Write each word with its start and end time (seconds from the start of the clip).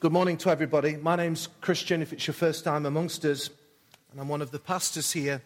Good 0.00 0.12
morning 0.12 0.36
to 0.38 0.50
everybody. 0.50 0.96
My 0.96 1.16
name's 1.16 1.48
Kristian, 1.60 2.02
if 2.02 2.12
it's 2.12 2.24
your 2.24 2.34
first 2.34 2.62
time 2.62 2.86
amongst 2.86 3.24
us, 3.24 3.50
and 4.12 4.20
I'm 4.20 4.28
one 4.28 4.40
of 4.42 4.52
the 4.52 4.60
pastors 4.60 5.10
here. 5.10 5.42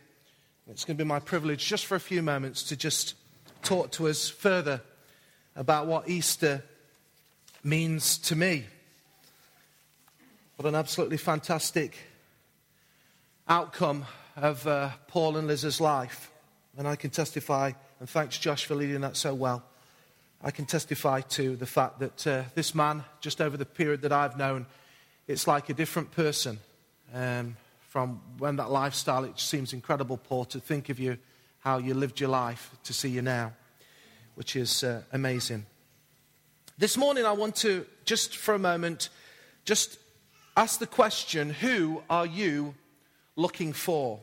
It's 0.69 0.85
going 0.85 0.99
to 0.99 1.03
be 1.03 1.09
my 1.09 1.21
privilege 1.21 1.65
just 1.65 1.87
for 1.87 1.95
a 1.95 2.01
few 2.01 2.21
moments 2.21 2.63
to 2.65 2.77
just 2.77 3.15
talk 3.63 3.93
to 3.93 4.09
us 4.09 4.29
further 4.29 4.83
about 5.57 5.87
what 5.87 6.07
Easter 6.07 6.63
means 7.65 8.19
to 8.19 8.37
me. 8.37 8.67
What 10.57 10.69
an 10.69 10.75
absolutely 10.75 11.17
fantastic 11.17 11.97
outcome 13.49 14.05
of 14.37 14.67
uh, 14.67 14.91
Paul 15.09 15.39
and 15.39 15.47
Liz's 15.47 15.81
life. 15.81 16.31
And 16.77 16.87
I 16.87 16.97
can 16.97 17.09
testify, 17.09 17.73
and 18.01 18.07
thanks 18.07 18.37
Josh 18.37 18.67
for 18.67 18.75
leading 18.75 19.01
that 19.01 19.17
so 19.17 19.33
well. 19.33 19.65
I 20.45 20.51
can 20.51 20.67
testify 20.67 21.21
to 21.21 21.55
the 21.55 21.67
fact 21.67 22.01
that 22.01 22.27
uh, 22.27 22.43
this 22.57 22.75
man, 22.75 23.05
just 23.21 23.41
over 23.41 23.57
the 23.57 23.65
period 23.65 24.03
that 24.03 24.13
I've 24.13 24.37
known, 24.37 24.67
it's 25.29 25.47
like 25.47 25.69
a 25.69 25.75
different 25.75 26.11
person 26.11 26.59
um, 27.15 27.57
from 27.91 28.21
when 28.39 28.57
that 28.57 28.71
lifestyle. 28.71 29.23
It 29.23 29.39
seems 29.39 29.73
incredible, 29.73 30.17
Paul, 30.17 30.45
to 30.47 30.59
think 30.59 30.89
of 30.89 30.99
you, 30.99 31.17
how 31.61 31.79
you 31.79 31.95
lived 31.95 32.19
your 32.19 32.31
life, 32.31 32.71
to 32.83 32.93
see 32.93 33.09
you 33.09 33.23
now, 33.23 33.53
which 34.35 34.57
is 34.57 34.83
uh, 34.83 35.03
amazing. 35.13 35.65
This 36.77 36.97
morning, 36.97 37.25
I 37.25 37.33
want 37.33 37.55
to 37.57 37.87
just 38.05 38.37
for 38.37 38.55
a 38.55 38.59
moment 38.59 39.11
just 39.65 39.97
ask 40.57 40.81
the 40.81 40.89
question 40.89 41.51
who 41.51 42.03
are 42.11 42.27
you 42.27 42.75
looking 43.37 43.73
for? 43.73 44.19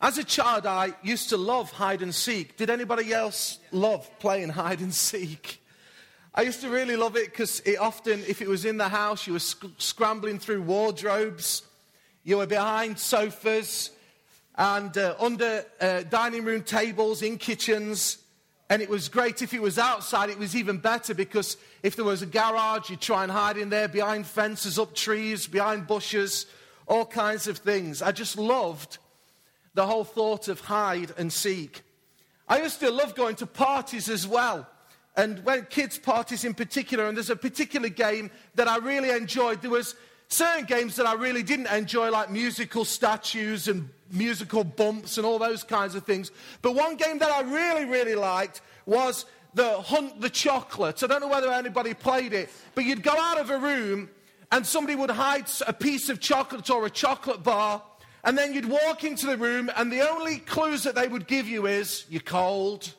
As 0.00 0.18
a 0.18 0.24
child, 0.24 0.66
I 0.66 0.92
used 1.02 1.30
to 1.30 1.38
love 1.38 1.72
hide 1.72 2.02
and 2.02 2.14
seek. 2.14 2.58
Did 2.58 2.68
anybody 2.68 3.14
else 3.14 3.58
love 3.72 4.08
playing 4.18 4.50
hide 4.50 4.80
and 4.80 4.94
seek? 4.94 5.62
I 6.34 6.42
used 6.42 6.60
to 6.60 6.68
really 6.68 6.96
love 6.96 7.16
it 7.16 7.30
because 7.30 7.60
it 7.60 7.78
often, 7.78 8.22
if 8.28 8.42
it 8.42 8.48
was 8.48 8.66
in 8.66 8.76
the 8.76 8.90
house, 8.90 9.26
you 9.26 9.32
were 9.32 9.38
sc- 9.38 9.64
scrambling 9.78 10.38
through 10.38 10.62
wardrobes, 10.62 11.62
you 12.24 12.36
were 12.36 12.46
behind 12.46 12.98
sofas 12.98 13.90
and 14.56 14.96
uh, 14.98 15.14
under 15.18 15.64
uh, 15.80 16.02
dining 16.02 16.44
room 16.44 16.62
tables 16.62 17.22
in 17.22 17.38
kitchens. 17.38 18.18
And 18.68 18.82
it 18.82 18.90
was 18.90 19.08
great 19.08 19.40
if 19.40 19.54
it 19.54 19.62
was 19.62 19.78
outside, 19.78 20.28
it 20.28 20.38
was 20.38 20.54
even 20.54 20.76
better 20.76 21.14
because 21.14 21.56
if 21.82 21.96
there 21.96 22.04
was 22.04 22.20
a 22.20 22.26
garage, 22.26 22.90
you'd 22.90 23.00
try 23.00 23.22
and 23.22 23.32
hide 23.32 23.56
in 23.56 23.70
there 23.70 23.88
behind 23.88 24.26
fences, 24.26 24.78
up 24.78 24.94
trees, 24.94 25.46
behind 25.46 25.86
bushes, 25.86 26.44
all 26.86 27.06
kinds 27.06 27.46
of 27.46 27.58
things. 27.58 28.02
I 28.02 28.12
just 28.12 28.36
loved 28.36 28.98
the 29.76 29.86
whole 29.86 30.04
thought 30.04 30.48
of 30.48 30.58
hide 30.60 31.12
and 31.18 31.30
seek. 31.30 31.82
I 32.48 32.62
used 32.62 32.80
to 32.80 32.90
love 32.90 33.14
going 33.14 33.36
to 33.36 33.46
parties 33.46 34.08
as 34.08 34.26
well. 34.26 34.66
And 35.16 35.44
when 35.44 35.66
kids' 35.66 35.98
parties 35.98 36.44
in 36.44 36.54
particular, 36.54 37.06
and 37.06 37.16
there's 37.16 37.30
a 37.30 37.36
particular 37.36 37.90
game 37.90 38.30
that 38.54 38.68
I 38.68 38.78
really 38.78 39.10
enjoyed. 39.10 39.60
There 39.60 39.70
was 39.70 39.94
certain 40.28 40.64
games 40.64 40.96
that 40.96 41.06
I 41.06 41.12
really 41.12 41.42
didn't 41.42 41.66
enjoy, 41.66 42.10
like 42.10 42.30
musical 42.30 42.86
statues 42.86 43.68
and 43.68 43.90
musical 44.10 44.64
bumps 44.64 45.18
and 45.18 45.26
all 45.26 45.38
those 45.38 45.62
kinds 45.62 45.94
of 45.94 46.04
things. 46.04 46.32
But 46.62 46.74
one 46.74 46.96
game 46.96 47.18
that 47.18 47.30
I 47.30 47.42
really, 47.42 47.84
really 47.84 48.14
liked 48.14 48.62
was 48.86 49.26
the 49.52 49.80
Hunt 49.82 50.22
the 50.22 50.30
Chocolate. 50.30 51.02
I 51.02 51.06
don't 51.06 51.20
know 51.20 51.28
whether 51.28 51.52
anybody 51.52 51.92
played 51.92 52.32
it, 52.32 52.48
but 52.74 52.84
you'd 52.84 53.02
go 53.02 53.14
out 53.18 53.38
of 53.38 53.50
a 53.50 53.58
room 53.58 54.08
and 54.50 54.66
somebody 54.66 54.96
would 54.96 55.10
hide 55.10 55.50
a 55.66 55.72
piece 55.74 56.08
of 56.08 56.20
chocolate 56.20 56.70
or 56.70 56.86
a 56.86 56.90
chocolate 56.90 57.42
bar 57.42 57.82
and 58.26 58.36
then 58.36 58.52
you'd 58.52 58.68
walk 58.68 59.04
into 59.04 59.24
the 59.24 59.36
room, 59.36 59.70
and 59.76 59.90
the 59.90 60.00
only 60.00 60.38
clues 60.38 60.82
that 60.82 60.96
they 60.96 61.06
would 61.06 61.28
give 61.28 61.46
you 61.48 61.66
is 61.66 62.04
you're 62.10 62.20
cold, 62.20 62.92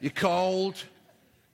you're 0.00 0.12
cold, 0.12 0.76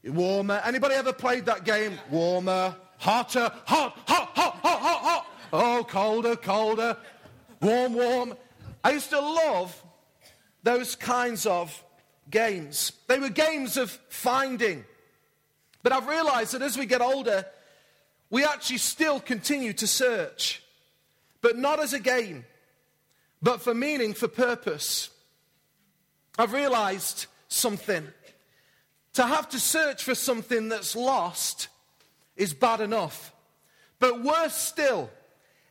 you're 0.03 0.13
warmer. 0.13 0.61
Anybody 0.67 0.97
ever 0.97 1.15
played 1.15 1.47
that 1.47 1.65
game? 1.65 1.99
Warmer, 2.11 2.77
hotter, 2.99 3.51
hot, 3.65 3.99
hot, 4.07 4.29
hot, 4.37 4.57
hot, 4.63 4.81
hot, 4.81 5.01
hot. 5.01 5.27
Oh, 5.51 5.83
colder, 5.89 6.37
colder, 6.37 6.99
warm, 7.63 7.95
warm. 7.95 8.37
I 8.85 8.91
used 8.93 9.09
to 9.11 9.21
love 9.21 9.83
those 10.63 10.95
kinds 10.95 11.47
of 11.47 11.83
games. 12.31 12.93
They 13.07 13.19
were 13.19 13.31
games 13.31 13.79
of 13.79 13.91
finding. 14.11 14.85
But 15.83 15.93
I've 15.93 16.07
realized 16.07 16.53
that 16.53 16.61
as 16.61 16.77
we 16.77 16.85
get 16.85 17.01
older, 17.01 17.47
we 18.29 18.45
actually 18.45 18.77
still 18.77 19.21
continue 19.21 19.73
to 19.73 19.87
search, 19.87 20.63
but 21.41 21.57
not 21.57 21.81
as 21.81 21.95
a 21.95 21.99
game 21.99 22.45
but 23.43 23.61
for 23.61 23.75
meaning, 23.75 24.15
for 24.15 24.29
purpose. 24.29 25.11
I've 26.39 26.53
realized 26.53 27.27
something. 27.49 28.07
To 29.15 29.25
have 29.25 29.49
to 29.51 29.59
search 29.59 30.05
for 30.05 30.15
something 30.15 30.69
that's 30.69 30.95
lost 30.95 31.69
is 32.37 32.55
bad 32.55 32.81
enough. 32.81 33.33
But 33.99 34.23
worse 34.23 34.55
still 34.55 35.11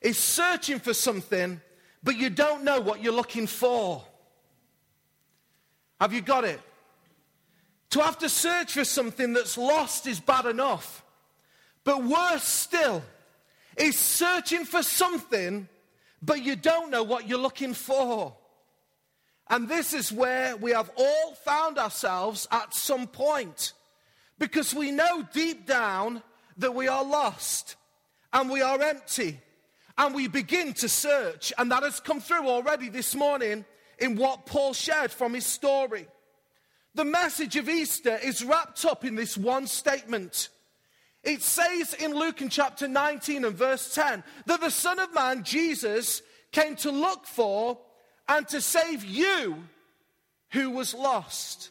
is 0.01 0.17
searching 0.17 0.79
for 0.79 0.93
something, 0.93 1.61
but 2.03 2.17
you 2.17 2.29
don't 2.29 2.63
know 2.63 2.79
what 2.79 3.01
you're 3.01 3.13
looking 3.13 3.47
for. 3.47 4.03
Have 5.99 6.13
you 6.13 6.21
got 6.21 6.43
it? 6.43 6.59
To 7.91 8.01
have 8.01 8.19
to 8.19 8.29
search 8.29 8.73
for 8.73 8.85
something 8.85 9.33
that's 9.33 9.57
lost 9.57 10.05
is 10.05 10.19
bad 10.19 10.45
enough. 10.45 11.03
But 11.83 12.03
worse 12.03 12.43
still 12.43 13.03
is 13.75 13.97
searching 13.97 14.65
for 14.65 14.83
something 14.83 15.67
but 16.21 16.43
you 16.43 16.55
don't 16.55 16.91
know 16.91 17.03
what 17.03 17.27
you're 17.27 17.39
looking 17.39 17.73
for. 17.73 18.35
And 19.49 19.67
this 19.67 19.93
is 19.93 20.11
where 20.11 20.55
we 20.57 20.71
have 20.71 20.91
all 20.95 21.33
found 21.43 21.77
ourselves 21.77 22.47
at 22.51 22.73
some 22.73 23.07
point. 23.07 23.73
Because 24.37 24.73
we 24.73 24.91
know 24.91 25.27
deep 25.33 25.65
down 25.65 26.21
that 26.57 26.75
we 26.75 26.87
are 26.87 27.03
lost 27.03 27.75
and 28.31 28.49
we 28.49 28.61
are 28.61 28.81
empty. 28.81 29.39
And 29.97 30.13
we 30.13 30.27
begin 30.27 30.73
to 30.75 30.87
search. 30.87 31.51
And 31.57 31.71
that 31.71 31.83
has 31.83 31.99
come 31.99 32.21
through 32.21 32.47
already 32.47 32.89
this 32.89 33.15
morning 33.15 33.65
in 33.97 34.15
what 34.15 34.45
Paul 34.45 34.73
shared 34.73 35.11
from 35.11 35.33
his 35.33 35.45
story. 35.45 36.07
The 36.95 37.05
message 37.05 37.55
of 37.55 37.67
Easter 37.69 38.17
is 38.23 38.43
wrapped 38.43 38.85
up 38.85 39.03
in 39.03 39.15
this 39.15 39.37
one 39.37 39.67
statement 39.67 40.49
it 41.23 41.41
says 41.41 41.93
in 41.93 42.13
Luke 42.13 42.41
in 42.41 42.49
chapter 42.49 42.87
19 42.87 43.45
and 43.45 43.55
verse 43.55 43.93
10 43.93 44.23
that 44.45 44.61
the 44.61 44.71
Son 44.71 44.99
of 44.99 45.13
Man, 45.13 45.43
Jesus, 45.43 46.21
came 46.51 46.75
to 46.77 46.91
look 46.91 47.25
for 47.25 47.77
and 48.27 48.47
to 48.49 48.61
save 48.61 49.03
you 49.03 49.63
who 50.51 50.69
was 50.69 50.93
lost. 50.93 51.69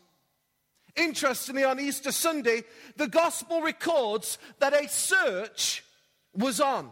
Interestingly, 0.96 1.64
on 1.64 1.78
Easter 1.78 2.12
Sunday, 2.12 2.64
the 2.96 3.08
gospel 3.08 3.62
records 3.62 4.38
that 4.58 4.72
a 4.72 4.88
search 4.88 5.84
was 6.34 6.60
on. 6.60 6.90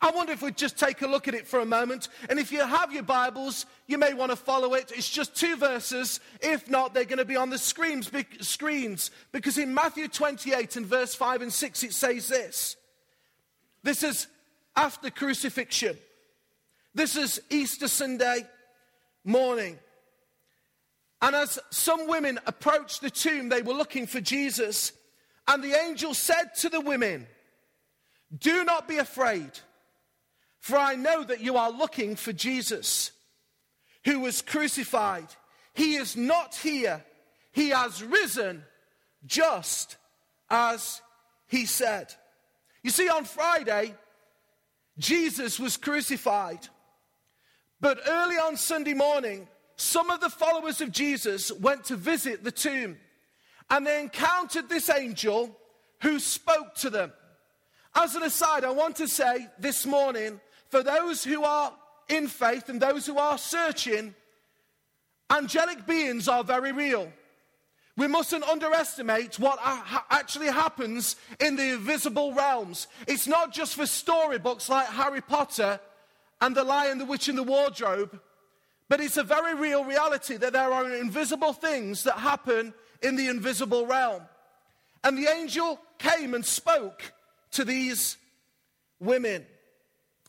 I 0.00 0.10
wonder 0.10 0.32
if 0.32 0.42
we'd 0.42 0.56
just 0.56 0.78
take 0.78 1.02
a 1.02 1.06
look 1.06 1.28
at 1.28 1.34
it 1.34 1.46
for 1.46 1.60
a 1.60 1.66
moment. 1.66 2.08
And 2.28 2.38
if 2.38 2.52
you 2.52 2.64
have 2.64 2.92
your 2.92 3.02
Bibles, 3.02 3.66
you 3.86 3.98
may 3.98 4.14
want 4.14 4.30
to 4.30 4.36
follow 4.36 4.74
it. 4.74 4.92
It's 4.94 5.10
just 5.10 5.34
two 5.34 5.56
verses. 5.56 6.20
If 6.40 6.70
not, 6.70 6.94
they're 6.94 7.04
going 7.04 7.18
to 7.18 7.24
be 7.24 7.36
on 7.36 7.50
the 7.50 7.58
screens, 7.58 8.10
screens. 8.40 9.10
Because 9.32 9.58
in 9.58 9.74
Matthew 9.74 10.08
28 10.08 10.76
and 10.76 10.86
verse 10.86 11.14
5 11.14 11.42
and 11.42 11.52
6, 11.52 11.82
it 11.82 11.92
says 11.92 12.28
this. 12.28 12.76
This 13.82 14.02
is 14.02 14.26
after 14.76 15.10
crucifixion. 15.10 15.96
This 16.94 17.16
is 17.16 17.40
Easter 17.50 17.88
Sunday 17.88 18.46
morning. 19.24 19.78
And 21.22 21.36
as 21.36 21.58
some 21.70 22.08
women 22.08 22.38
approached 22.46 23.02
the 23.02 23.10
tomb, 23.10 23.48
they 23.48 23.62
were 23.62 23.74
looking 23.74 24.06
for 24.06 24.20
Jesus. 24.20 24.92
And 25.46 25.62
the 25.62 25.78
angel 25.78 26.14
said 26.14 26.54
to 26.60 26.68
the 26.68 26.80
women, 26.80 27.26
Do 28.36 28.64
not 28.64 28.88
be 28.88 28.98
afraid. 28.98 29.50
For 30.60 30.76
I 30.76 30.94
know 30.94 31.24
that 31.24 31.40
you 31.40 31.56
are 31.56 31.70
looking 31.70 32.16
for 32.16 32.32
Jesus, 32.32 33.12
who 34.04 34.20
was 34.20 34.42
crucified. 34.42 35.26
He 35.74 35.96
is 35.96 36.16
not 36.16 36.54
here, 36.54 37.04
he 37.52 37.70
has 37.70 38.02
risen 38.02 38.64
just 39.26 39.96
as 40.48 41.00
he 41.48 41.66
said. 41.66 42.14
You 42.82 42.90
see, 42.90 43.08
on 43.08 43.24
Friday, 43.24 43.94
Jesus 44.98 45.58
was 45.58 45.76
crucified. 45.76 46.68
But 47.80 48.00
early 48.06 48.36
on 48.36 48.56
Sunday 48.56 48.94
morning, 48.94 49.48
some 49.76 50.10
of 50.10 50.20
the 50.20 50.28
followers 50.28 50.80
of 50.80 50.92
Jesus 50.92 51.50
went 51.50 51.84
to 51.84 51.96
visit 51.96 52.44
the 52.44 52.52
tomb 52.52 52.98
and 53.70 53.86
they 53.86 54.00
encountered 54.00 54.68
this 54.68 54.90
angel 54.90 55.56
who 56.02 56.18
spoke 56.18 56.74
to 56.76 56.90
them. 56.90 57.12
As 57.94 58.14
an 58.14 58.22
aside, 58.22 58.64
I 58.64 58.70
want 58.70 58.96
to 58.96 59.08
say 59.08 59.46
this 59.58 59.86
morning 59.86 60.40
for 60.70 60.82
those 60.82 61.24
who 61.24 61.44
are 61.44 61.72
in 62.08 62.28
faith 62.28 62.68
and 62.68 62.80
those 62.80 63.06
who 63.06 63.18
are 63.18 63.38
searching, 63.38 64.14
angelic 65.30 65.86
beings 65.86 66.28
are 66.28 66.42
very 66.44 66.72
real. 66.72 67.12
We 67.96 68.06
mustn't 68.06 68.44
underestimate 68.44 69.38
what 69.38 69.58
actually 70.10 70.46
happens 70.46 71.16
in 71.38 71.56
the 71.56 71.74
invisible 71.74 72.32
realms. 72.32 72.86
It's 73.06 73.26
not 73.26 73.52
just 73.52 73.74
for 73.74 73.84
storybooks 73.84 74.68
like 74.68 74.86
Harry 74.86 75.20
Potter 75.20 75.78
and 76.40 76.56
The 76.56 76.64
Lion, 76.64 76.98
the 76.98 77.04
Witch, 77.04 77.28
and 77.28 77.36
the 77.36 77.42
Wardrobe, 77.42 78.18
but 78.88 79.00
it's 79.00 79.18
a 79.18 79.22
very 79.22 79.54
real 79.54 79.84
reality 79.84 80.36
that 80.36 80.52
there 80.52 80.72
are 80.72 80.94
invisible 80.94 81.52
things 81.52 82.04
that 82.04 82.18
happen 82.18 82.72
in 83.02 83.16
the 83.16 83.28
invisible 83.28 83.86
realm. 83.86 84.22
And 85.04 85.18
the 85.18 85.30
angel 85.30 85.78
came 85.98 86.34
and 86.34 86.44
spoke 86.44 87.12
to 87.52 87.64
these 87.64 88.16
women. 88.98 89.44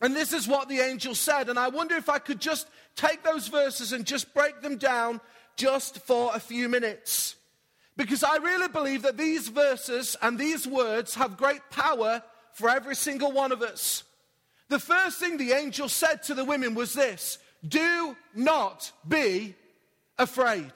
And 0.02 0.16
this 0.16 0.32
is 0.32 0.48
what 0.48 0.68
the 0.68 0.80
angel 0.80 1.14
said. 1.14 1.48
And 1.48 1.58
I 1.58 1.68
wonder 1.68 1.94
if 1.94 2.08
I 2.08 2.18
could 2.18 2.40
just 2.40 2.66
take 2.96 3.22
those 3.22 3.46
verses 3.46 3.92
and 3.92 4.04
just 4.04 4.34
break 4.34 4.60
them 4.60 4.76
down 4.76 5.20
just 5.56 6.04
for 6.04 6.32
a 6.34 6.40
few 6.40 6.68
minutes. 6.68 7.36
Because 7.96 8.24
I 8.24 8.36
really 8.36 8.66
believe 8.66 9.02
that 9.02 9.16
these 9.16 9.46
verses 9.48 10.16
and 10.20 10.36
these 10.36 10.66
words 10.66 11.14
have 11.14 11.36
great 11.36 11.60
power 11.70 12.20
for 12.52 12.68
every 12.68 12.96
single 12.96 13.30
one 13.30 13.52
of 13.52 13.62
us. 13.62 14.02
The 14.68 14.80
first 14.80 15.20
thing 15.20 15.36
the 15.36 15.52
angel 15.52 15.88
said 15.88 16.24
to 16.24 16.34
the 16.34 16.44
women 16.44 16.74
was 16.74 16.94
this 16.94 17.38
Do 17.66 18.16
not 18.34 18.90
be 19.06 19.54
afraid. 20.18 20.72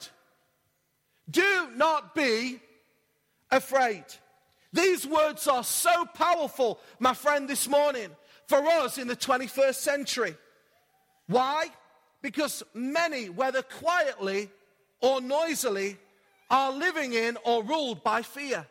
Do 1.29 1.67
not 1.75 2.15
be 2.15 2.61
afraid. 3.51 4.05
These 4.71 5.05
words 5.05 5.47
are 5.47 5.63
so 5.63 6.05
powerful, 6.05 6.79
my 6.99 7.13
friend, 7.13 7.49
this 7.49 7.67
morning 7.67 8.09
for 8.47 8.65
us 8.65 8.97
in 8.97 9.07
the 9.07 9.15
21st 9.15 9.75
century. 9.75 10.35
Why? 11.27 11.67
Because 12.21 12.63
many, 12.73 13.29
whether 13.29 13.61
quietly 13.61 14.49
or 15.01 15.21
noisily, 15.21 15.97
are 16.49 16.71
living 16.71 17.13
in 17.13 17.37
or 17.43 17.63
ruled 17.63 18.03
by 18.03 18.21
fear. 18.21 18.65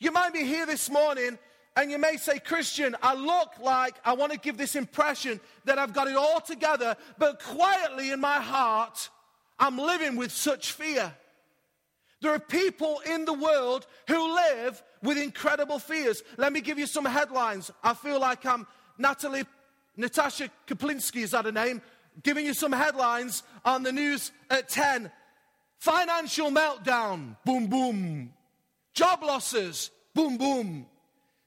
You 0.00 0.10
might 0.10 0.32
be 0.32 0.44
here 0.44 0.66
this 0.66 0.90
morning 0.90 1.38
and 1.76 1.90
you 1.90 1.98
may 1.98 2.16
say, 2.16 2.38
Kristian, 2.38 2.94
I 3.00 3.14
look 3.14 3.52
like 3.62 3.94
I 4.04 4.14
want 4.14 4.32
to 4.32 4.38
give 4.38 4.58
this 4.58 4.74
impression 4.74 5.40
that 5.66 5.78
I've 5.78 5.92
got 5.92 6.08
it 6.08 6.16
all 6.16 6.40
together, 6.40 6.96
but 7.18 7.40
quietly 7.40 8.10
in 8.10 8.20
my 8.20 8.40
heart, 8.40 9.08
I'm 9.58 9.78
living 9.78 10.16
with 10.16 10.32
such 10.32 10.72
fear. 10.72 11.14
There 12.22 12.34
are 12.34 12.40
people 12.40 13.00
in 13.06 13.24
the 13.24 13.32
world 13.32 13.86
who 14.08 14.34
live 14.34 14.82
with 15.02 15.16
incredible 15.16 15.78
fears. 15.78 16.22
Let 16.36 16.52
me 16.52 16.60
give 16.60 16.78
you 16.78 16.86
some 16.86 17.04
headlines. 17.04 17.70
I 17.82 17.94
feel 17.94 18.20
like 18.20 18.44
I'm 18.44 18.66
Natalie, 19.00 19.44
Natasha 19.96 20.50
Kaplinsky, 20.66 21.22
is 21.22 21.32
that 21.32 21.46
a 21.46 21.52
name? 21.52 21.82
Giving 22.22 22.44
you 22.44 22.54
some 22.54 22.72
headlines 22.72 23.42
on 23.64 23.82
the 23.82 23.92
news 23.92 24.30
at 24.50 24.68
10. 24.68 25.10
Financial 25.78 26.50
meltdown, 26.50 27.36
boom, 27.44 27.66
boom. 27.66 28.32
Job 28.92 29.22
losses, 29.22 29.90
boom, 30.14 30.36
boom. 30.36 30.86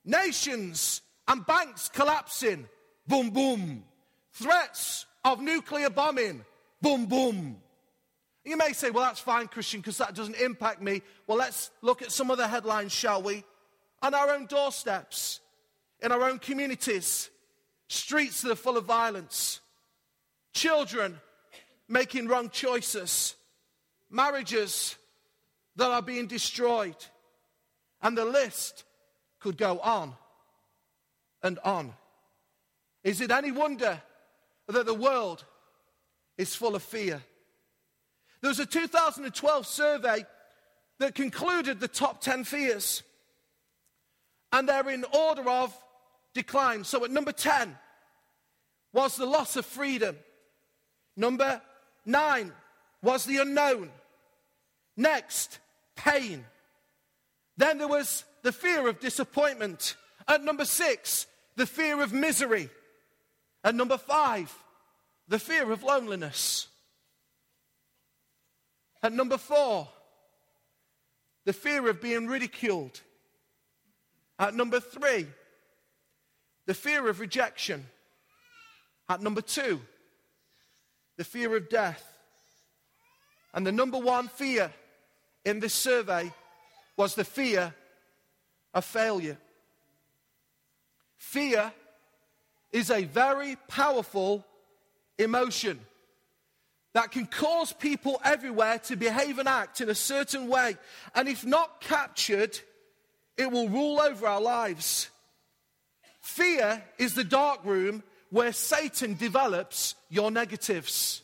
Nations 0.03 1.01
and 1.27 1.45
banks 1.45 1.89
collapsing, 1.89 2.67
boom, 3.07 3.29
boom. 3.29 3.83
Threats 4.31 5.05
of 5.23 5.39
nuclear 5.39 5.89
bombing, 5.89 6.44
boom, 6.81 7.05
boom. 7.05 7.57
You 8.44 8.57
may 8.57 8.73
say, 8.73 8.89
well, 8.89 9.03
that's 9.03 9.19
fine, 9.19 9.47
Kristian, 9.47 9.77
because 9.77 10.00
that 10.00 10.15
doesn't 10.15 10.35
impact 10.35 10.81
me. 10.81 11.01
Well, 11.27 11.38
let's 11.38 11.71
look 11.81 12.01
at 12.01 12.11
some 12.11 12.29
other 12.29 12.47
headlines, 12.47 12.91
shall 12.91 13.21
we? 13.21 13.44
On 14.01 14.13
our 14.13 14.31
own 14.31 14.47
doorsteps, 14.47 15.39
in 16.01 16.11
our 16.11 16.23
own 16.23 16.39
communities, 16.39 17.29
streets 17.88 18.41
that 18.41 18.51
are 18.51 18.56
full 18.56 18.77
of 18.77 18.85
violence, 18.85 19.59
children 20.53 21.19
making 21.88 22.27
wrong 22.27 22.50
choices, 22.50 23.35
marriages 24.09 24.95
that 25.75 25.89
are 25.89 26.01
being 26.01 26.27
destroyed. 26.27 26.95
And 28.01 28.18
the 28.18 28.25
list 28.25 28.83
could 29.39 29.57
go 29.57 29.80
on 29.80 30.13
and 31.41 31.59
on. 31.63 31.94
Is 33.03 33.21
it 33.21 33.31
any 33.31 33.51
wonder 33.51 34.01
that 34.68 34.86
the 34.86 34.94
world 34.94 35.44
is 36.38 36.56
full 36.56 36.75
of 36.75 36.83
fear? 36.83 37.21
There 38.41 38.50
was 38.50 38.59
a 38.59 38.65
2012 38.65 39.65
survey 39.65 40.25
that 41.00 41.15
concluded 41.15 41.79
the 41.79 41.88
top 41.88 42.21
10 42.21 42.44
fears, 42.44 43.03
and 44.51 44.68
they're 44.68 44.89
in 44.89 45.06
order 45.13 45.50
of 45.50 45.75
decline. 46.33 46.83
So 46.83 47.03
at 47.06 47.12
number 47.12 47.31
10 47.31 47.77
was 48.91 49.15
the 49.15 49.25
loss 49.25 49.56
of 49.56 49.65
freedom. 49.65 50.15
Number 51.15 51.62
9 52.06 52.51
was 53.01 53.25
the 53.25 53.38
unknown. 53.38 53.89
Next, 54.95 55.59
pain. 55.95 56.45
Then 57.57 57.77
there 57.77 57.88
was 57.88 58.24
the 58.41 58.51
fear 58.51 58.88
of 58.88 59.00
disappointment. 59.00 59.95
At 60.27 60.44
number 60.44 60.65
six, 60.65 61.27
the 61.56 61.65
fear 61.65 62.01
of 62.01 62.13
misery. 62.13 62.69
At 63.63 63.75
number 63.75 63.97
five, 63.97 64.53
the 65.27 65.39
fear 65.39 65.71
of 65.71 65.83
loneliness. 65.83 66.68
At 69.01 69.13
number 69.13 69.38
four, 69.38 69.88
the 71.45 71.53
fear 71.53 71.89
of 71.89 72.01
being 72.01 72.27
ridiculed. 72.27 73.01
At 74.39 74.56
number 74.56 74.79
three, 74.79 75.27
the 76.65 76.74
fear 76.74 77.07
of 77.07 77.19
rejection. 77.19 77.86
At 79.10 79.21
number 79.21 79.42
two, 79.42 79.81
the 81.18 81.24
fear 81.24 81.56
of 81.56 81.69
death. 81.69 82.04
And 83.54 83.68
the 83.68 83.71
number 83.71 83.98
one 83.98 84.27
fear 84.27 84.71
in 85.45 85.60
this 85.60 85.74
survey 85.74 86.31
was 86.98 87.15
the 87.15 87.25
fear 87.25 87.74
of 88.74 88.86
failure. 88.86 89.38
Fear 91.18 91.71
is 92.71 92.89
a 92.89 93.04
very 93.04 93.56
powerful 93.68 94.45
emotion 95.18 95.80
that 96.94 97.12
can 97.12 97.25
cause 97.25 97.74
people 97.74 98.21
everywhere 98.24 98.80
to 98.80 98.95
behave 98.95 99.39
and 99.39 99.48
act 99.48 99.81
in 99.81 99.89
a 99.89 99.95
certain 99.95 100.48
way. 100.48 100.77
And 101.15 101.27
if 101.27 101.45
not 101.45 101.81
captured, 101.81 102.60
it 103.38 103.51
will 103.51 103.68
rule 103.68 104.00
over 104.00 104.27
our 104.27 104.42
lives. 104.42 105.10
Fear 106.23 106.81
is 106.97 107.13
the 107.13 107.25
dark 107.25 107.65
room 107.65 108.01
where 108.29 108.53
Satan 108.53 109.15
develops 109.15 109.93
your 110.09 110.31
negatives. 110.31 111.21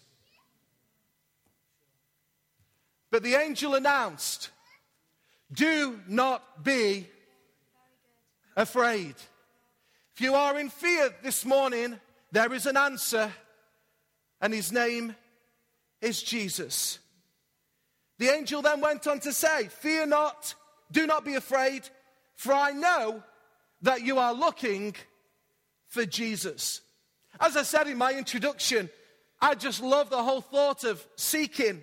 But 3.10 3.24
the 3.24 3.36
angel 3.36 3.76
announced, 3.76 4.50
Do 5.52 6.02
not 6.06 6.64
be 6.66 7.08
afraid. 8.58 9.16
If 10.16 10.22
you 10.22 10.36
are 10.36 10.60
in 10.60 10.70
fear 10.70 11.16
this 11.24 11.46
morning, 11.46 11.98
there 12.34 12.54
is 12.54 12.66
an 12.66 12.76
answer, 12.76 13.32
and 14.42 14.54
his 14.54 14.74
name 14.74 15.16
is 16.02 16.22
Jesus. 16.22 17.00
The 18.18 18.28
angel 18.28 18.62
then 18.62 18.82
went 18.82 19.08
on 19.08 19.22
to 19.22 19.32
say, 19.32 19.68
Fear 19.68 20.08
not, 20.08 20.54
do 20.92 21.08
not 21.08 21.24
be 21.24 21.36
afraid, 21.36 21.90
for 22.36 22.52
I 22.52 22.72
know 22.72 23.24
that 23.82 24.02
you 24.02 24.20
are 24.20 24.34
looking 24.34 24.96
for 25.88 26.06
Jesus. 26.06 26.82
As 27.40 27.56
I 27.56 27.64
said 27.64 27.88
in 27.88 27.98
my 27.98 28.14
introduction, 28.14 28.90
I 29.42 29.56
just 29.56 29.82
love 29.82 30.10
the 30.10 30.22
whole 30.22 30.42
thought 30.42 30.84
of 30.84 31.06
seeking. 31.16 31.82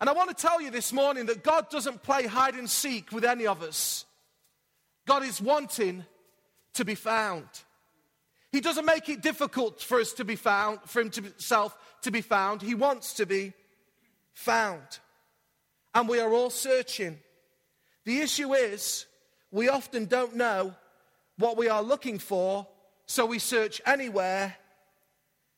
And 0.00 0.10
I 0.10 0.12
want 0.12 0.30
to 0.30 0.34
tell 0.34 0.60
you 0.60 0.70
this 0.70 0.92
morning 0.92 1.26
that 1.26 1.44
God 1.44 1.70
doesn't 1.70 2.02
play 2.02 2.26
hide 2.26 2.54
and 2.54 2.68
seek 2.68 3.12
with 3.12 3.24
any 3.24 3.46
of 3.46 3.62
us. 3.62 4.04
God 5.06 5.22
is 5.22 5.40
wanting 5.40 6.04
to 6.74 6.84
be 6.84 6.94
found. 6.94 7.46
He 8.50 8.60
doesn't 8.60 8.84
make 8.84 9.08
it 9.08 9.22
difficult 9.22 9.80
for 9.80 10.00
us 10.00 10.12
to 10.14 10.24
be 10.24 10.36
found, 10.36 10.80
for 10.86 11.02
himself 11.02 11.76
to 12.02 12.10
be 12.10 12.20
found. 12.20 12.62
He 12.62 12.74
wants 12.74 13.14
to 13.14 13.26
be 13.26 13.52
found. 14.34 14.82
And 15.94 16.08
we 16.08 16.20
are 16.20 16.32
all 16.32 16.50
searching. 16.50 17.18
The 18.04 18.20
issue 18.20 18.52
is, 18.54 19.06
we 19.50 19.68
often 19.68 20.06
don't 20.06 20.34
know 20.36 20.74
what 21.38 21.56
we 21.56 21.68
are 21.68 21.82
looking 21.82 22.18
for, 22.18 22.66
so 23.06 23.26
we 23.26 23.38
search 23.38 23.80
anywhere 23.86 24.56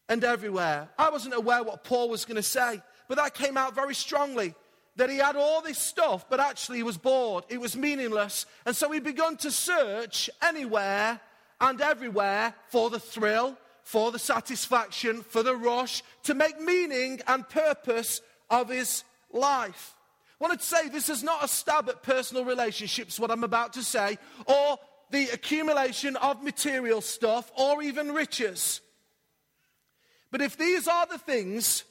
and 0.08 0.24
everywhere. 0.24 0.88
I 0.98 1.10
wasn't 1.10 1.34
aware 1.34 1.62
what 1.62 1.84
Paul 1.84 2.08
was 2.08 2.24
going 2.24 2.36
to 2.36 2.42
say, 2.42 2.80
but 3.08 3.16
that 3.16 3.34
came 3.34 3.56
out 3.56 3.74
very 3.74 3.94
strongly 3.94 4.54
that 4.96 5.10
he 5.10 5.16
had 5.16 5.36
all 5.36 5.60
this 5.60 5.78
stuff, 5.78 6.28
but 6.30 6.40
actually 6.40 6.78
he 6.78 6.82
was 6.84 6.96
bored. 6.96 7.44
It 7.48 7.60
was 7.60 7.76
meaningless. 7.76 8.46
And 8.64 8.76
so 8.76 8.90
he 8.92 9.00
began 9.00 9.36
to 9.38 9.50
search 9.50 10.30
anywhere 10.40 11.20
and 11.60 11.80
everywhere 11.80 12.54
for 12.68 12.90
the 12.90 13.00
thrill, 13.00 13.58
for 13.82 14.12
the 14.12 14.18
satisfaction, 14.18 15.22
for 15.22 15.42
the 15.42 15.56
rush, 15.56 16.02
to 16.24 16.34
make 16.34 16.60
meaning 16.60 17.20
and 17.26 17.48
purpose 17.48 18.20
of 18.50 18.68
his 18.68 19.04
life. 19.32 19.94
I 20.40 20.44
wanted 20.44 20.60
to 20.60 20.66
say 20.66 20.88
this 20.88 21.08
is 21.08 21.22
not 21.22 21.44
a 21.44 21.48
stab 21.48 21.88
at 21.88 22.02
personal 22.02 22.44
relationships, 22.44 23.18
what 23.18 23.30
I'm 23.30 23.44
about 23.44 23.72
to 23.74 23.82
say, 23.82 24.18
or 24.46 24.78
the 25.14 25.28
accumulation 25.32 26.16
of 26.16 26.42
material 26.42 27.00
stuff, 27.00 27.52
or 27.56 27.80
even 27.84 28.12
riches. 28.12 28.80
But 30.32 30.42
if 30.42 30.56
these 30.56 30.88
are 30.88 31.06
the 31.06 31.18
things 31.18 31.84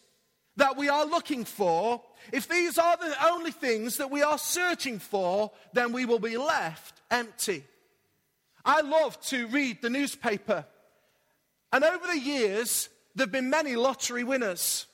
that 0.58 0.76
we 0.76 0.90
are 0.90 1.06
looking 1.06 1.46
for, 1.46 2.02
if 2.34 2.50
these 2.50 2.78
are 2.78 2.98
the 2.98 3.16
only 3.26 3.52
things 3.52 3.96
that 3.96 4.12
we 4.12 4.24
are 4.24 4.38
searching 4.38 5.00
for, 5.00 5.52
then 5.72 5.94
we 5.94 6.04
will 6.04 6.20
be 6.20 6.36
left 6.36 7.02
empty. 7.10 7.64
I 8.66 8.82
love 8.82 9.18
to 9.28 9.48
read 9.48 9.82
the 9.82 9.90
newspaper, 9.90 10.66
and 11.72 11.86
over 11.86 12.06
the 12.06 12.20
years, 12.20 12.90
there 13.16 13.26
have 13.26 13.32
been 13.32 13.50
many 13.50 13.78
lottery 13.78 14.26
winners. 14.26 14.86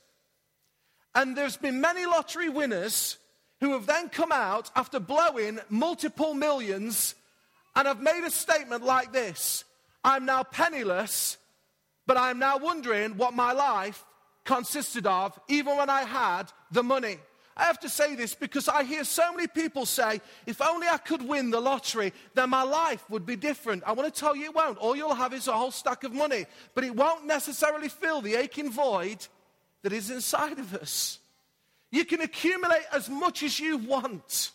And 1.16 1.36
there's 1.36 1.58
been 1.58 1.82
many 1.82 2.06
lottery 2.06 2.50
winners 2.50 3.18
who 3.60 3.72
have 3.72 3.88
then 3.88 4.08
come 4.10 4.32
out 4.32 4.70
after 4.76 5.00
blowing 5.00 5.60
multiple 5.70 6.36
millions 6.36 7.16
and 7.80 7.88
have 7.88 8.02
made 8.02 8.26
a 8.26 8.30
statement 8.30 8.84
like 8.84 9.14
this 9.14 9.64
I'm 10.04 10.26
now 10.26 10.44
penniless, 10.44 11.38
but 12.06 12.18
I'm 12.18 12.38
now 12.38 12.58
wondering 12.58 13.16
what 13.16 13.34
my 13.34 13.54
life 13.54 14.06
consisted 14.44 15.08
of, 15.08 15.40
even 15.48 15.78
when 15.78 15.90
I 15.90 16.02
had 16.02 16.52
the 16.72 16.84
money. 16.84 17.20
I 17.56 17.64
have 17.64 17.80
to 17.82 17.90
say 17.90 18.16
this 18.16 18.36
because 18.36 18.68
I 18.68 18.84
hear 18.84 19.06
so 19.06 19.32
many 19.34 19.48
people 19.48 19.86
say, 19.86 20.22
if 20.46 20.62
only 20.62 20.88
I 20.88 20.98
could 20.98 21.22
win 21.22 21.52
the 21.52 21.60
lottery, 21.62 22.12
then 22.34 22.50
my 22.50 22.64
life 22.64 23.04
would 23.10 23.26
be 23.26 23.36
different. 23.36 23.84
I 23.86 23.94
want 23.94 24.14
to 24.14 24.20
tell 24.20 24.36
you 24.36 24.46
it 24.46 24.56
won't. 24.56 24.78
All 24.78 24.96
you'll 24.96 25.16
have 25.16 25.34
is 25.34 25.48
a 25.48 25.54
whole 25.54 25.72
stack 25.72 26.04
of 26.04 26.14
money, 26.14 26.48
but 26.76 26.84
it 26.84 26.96
won't 26.96 27.26
necessarily 27.26 27.88
fill 27.88 28.22
the 28.22 28.36
aching 28.36 28.72
void 28.72 29.26
that 29.84 29.94
is 29.94 30.10
inside 30.10 30.60
of 30.60 30.74
us. 30.76 31.20
You 31.92 32.04
can 32.04 32.20
accumulate 32.22 32.86
as 32.94 33.10
much 33.10 33.42
as 33.44 33.58
you 33.60 33.78
want. 33.78 34.52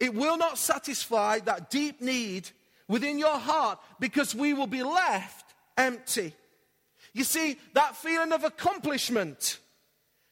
It 0.00 0.14
will 0.14 0.36
not 0.36 0.58
satisfy 0.58 1.40
that 1.40 1.70
deep 1.70 2.00
need 2.00 2.48
within 2.86 3.18
your 3.18 3.38
heart 3.38 3.78
because 3.98 4.34
we 4.34 4.54
will 4.54 4.66
be 4.66 4.82
left 4.82 5.54
empty. 5.76 6.34
You 7.12 7.24
see, 7.24 7.58
that 7.74 7.96
feeling 7.96 8.32
of 8.32 8.44
accomplishment 8.44 9.58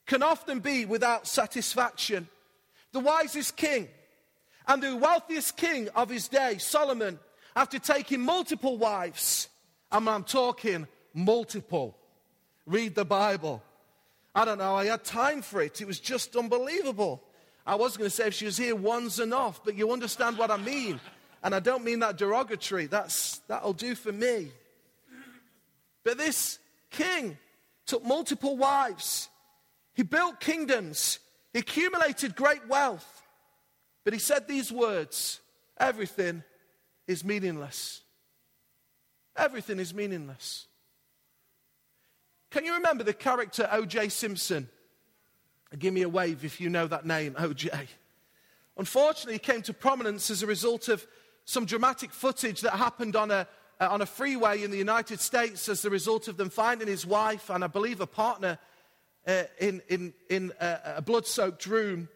can 0.06 0.22
often 0.22 0.60
be 0.60 0.84
without 0.84 1.26
satisfaction. 1.26 2.28
The 2.92 3.00
wisest 3.00 3.56
king 3.56 3.88
and 4.68 4.82
the 4.82 4.96
wealthiest 4.96 5.56
king 5.56 5.88
of 5.94 6.08
his 6.08 6.28
day, 6.28 6.58
Solomon, 6.58 7.18
after 7.54 7.78
taking 7.78 8.20
multiple 8.20 8.76
wives, 8.76 9.48
and 9.90 10.08
I'm 10.08 10.24
talking 10.24 10.86
multiple, 11.14 11.96
read 12.66 12.94
the 12.94 13.04
Bible. 13.04 13.62
I 14.34 14.44
don't 14.44 14.58
know, 14.58 14.74
I 14.74 14.86
had 14.86 15.04
time 15.04 15.42
for 15.42 15.62
it. 15.62 15.80
It 15.80 15.86
was 15.86 15.98
just 15.98 16.36
unbelievable. 16.36 17.22
I 17.66 17.74
was 17.74 17.96
going 17.96 18.08
to 18.08 18.14
say 18.14 18.28
if 18.28 18.34
she 18.34 18.44
was 18.44 18.56
here, 18.56 18.76
one's 18.76 19.18
enough, 19.18 19.60
but 19.64 19.76
you 19.76 19.92
understand 19.92 20.38
what 20.38 20.50
I 20.50 20.56
mean. 20.56 21.00
And 21.42 21.54
I 21.54 21.60
don't 21.60 21.84
mean 21.84 21.98
that 22.00 22.16
derogatory. 22.16 22.86
That's, 22.86 23.38
that'll 23.48 23.72
do 23.72 23.94
for 23.94 24.12
me. 24.12 24.52
But 26.04 26.18
this 26.18 26.60
king 26.90 27.36
took 27.86 28.04
multiple 28.04 28.56
wives. 28.56 29.28
He 29.94 30.04
built 30.04 30.40
kingdoms, 30.40 31.18
he 31.52 31.60
accumulated 31.60 32.36
great 32.36 32.66
wealth. 32.68 33.22
But 34.04 34.12
he 34.12 34.20
said 34.20 34.46
these 34.46 34.70
words 34.70 35.40
everything 35.78 36.44
is 37.08 37.24
meaningless. 37.24 38.02
Everything 39.36 39.80
is 39.80 39.92
meaningless. 39.92 40.66
Can 42.50 42.64
you 42.64 42.74
remember 42.74 43.04
the 43.04 43.12
character 43.12 43.68
O.J. 43.70 44.08
Simpson? 44.10 44.68
Give 45.78 45.92
me 45.92 46.02
a 46.02 46.08
wave 46.08 46.44
if 46.44 46.60
you 46.60 46.70
know 46.70 46.86
that 46.86 47.04
name, 47.04 47.34
O.J. 47.38 47.70
Unfortunately, 48.78 49.34
he 49.34 49.38
came 49.38 49.62
to 49.62 49.74
prominence 49.74 50.30
as 50.30 50.42
a 50.42 50.46
result 50.46 50.88
of 50.88 51.06
some 51.44 51.64
dramatic 51.64 52.12
footage 52.12 52.60
that 52.62 52.72
happened 52.72 53.16
on 53.16 53.30
a, 53.30 53.46
uh, 53.80 53.88
on 53.90 54.00
a 54.00 54.06
freeway 54.06 54.62
in 54.62 54.70
the 54.70 54.78
United 54.78 55.20
States 55.20 55.68
as 55.68 55.84
a 55.84 55.90
result 55.90 56.28
of 56.28 56.36
them 56.36 56.50
finding 56.50 56.88
his 56.88 57.06
wife 57.06 57.50
and 57.50 57.62
I 57.64 57.66
believe 57.68 58.00
a 58.00 58.06
partner 58.06 58.58
uh, 59.26 59.44
in, 59.58 59.82
in, 59.88 60.14
in 60.28 60.52
a, 60.60 60.78
a 60.96 61.02
blood 61.02 61.26
soaked 61.26 61.66
room. 61.66 62.08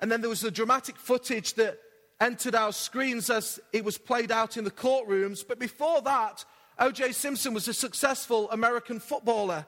And 0.00 0.10
then 0.10 0.20
there 0.20 0.30
was 0.30 0.40
the 0.40 0.50
dramatic 0.50 0.96
footage 0.96 1.54
that 1.54 1.78
entered 2.20 2.54
our 2.54 2.72
screens 2.72 3.30
as 3.30 3.60
it 3.72 3.84
was 3.84 3.98
played 3.98 4.30
out 4.30 4.56
in 4.56 4.64
the 4.64 4.70
courtrooms. 4.70 5.46
But 5.46 5.58
before 5.58 6.02
that, 6.02 6.44
O.J. 6.78 7.12
Simpson 7.12 7.54
was 7.54 7.68
a 7.68 7.74
successful 7.74 8.50
American 8.50 9.00
footballer. 9.00 9.66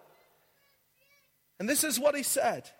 And 1.58 1.68
this 1.68 1.84
is 1.84 1.98
what 1.98 2.16
he 2.16 2.22
said. 2.22 2.70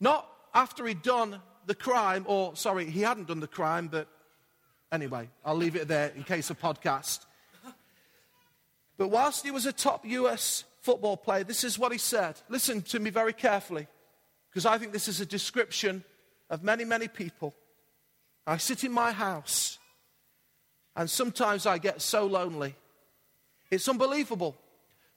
Not 0.00 0.26
after 0.54 0.86
he'd 0.86 1.02
done 1.02 1.40
the 1.66 1.74
crime, 1.74 2.24
or 2.26 2.56
sorry, 2.56 2.86
he 2.90 3.02
hadn't 3.02 3.28
done 3.28 3.40
the 3.40 3.46
crime, 3.46 3.88
but 3.88 4.08
anyway, 4.90 5.28
I'll 5.44 5.54
leave 5.54 5.76
it 5.76 5.88
there 5.88 6.08
in 6.16 6.24
case 6.24 6.50
of 6.50 6.58
podcast. 6.58 7.26
But 8.96 9.08
whilst 9.08 9.44
he 9.44 9.50
was 9.50 9.66
a 9.66 9.72
top 9.72 10.04
US 10.04 10.64
football 10.80 11.16
player, 11.16 11.44
this 11.44 11.64
is 11.64 11.78
what 11.78 11.92
he 11.92 11.98
said. 11.98 12.40
Listen 12.48 12.82
to 12.82 12.98
me 12.98 13.10
very 13.10 13.32
carefully, 13.32 13.86
because 14.50 14.66
I 14.66 14.78
think 14.78 14.92
this 14.92 15.08
is 15.08 15.20
a 15.20 15.26
description 15.26 16.04
of 16.48 16.62
many, 16.62 16.84
many 16.84 17.08
people. 17.08 17.54
I 18.46 18.56
sit 18.56 18.84
in 18.84 18.92
my 18.92 19.12
house, 19.12 19.78
and 20.96 21.08
sometimes 21.08 21.66
I 21.66 21.78
get 21.78 22.02
so 22.02 22.26
lonely. 22.26 22.74
It's 23.70 23.88
unbelievable. 23.88 24.56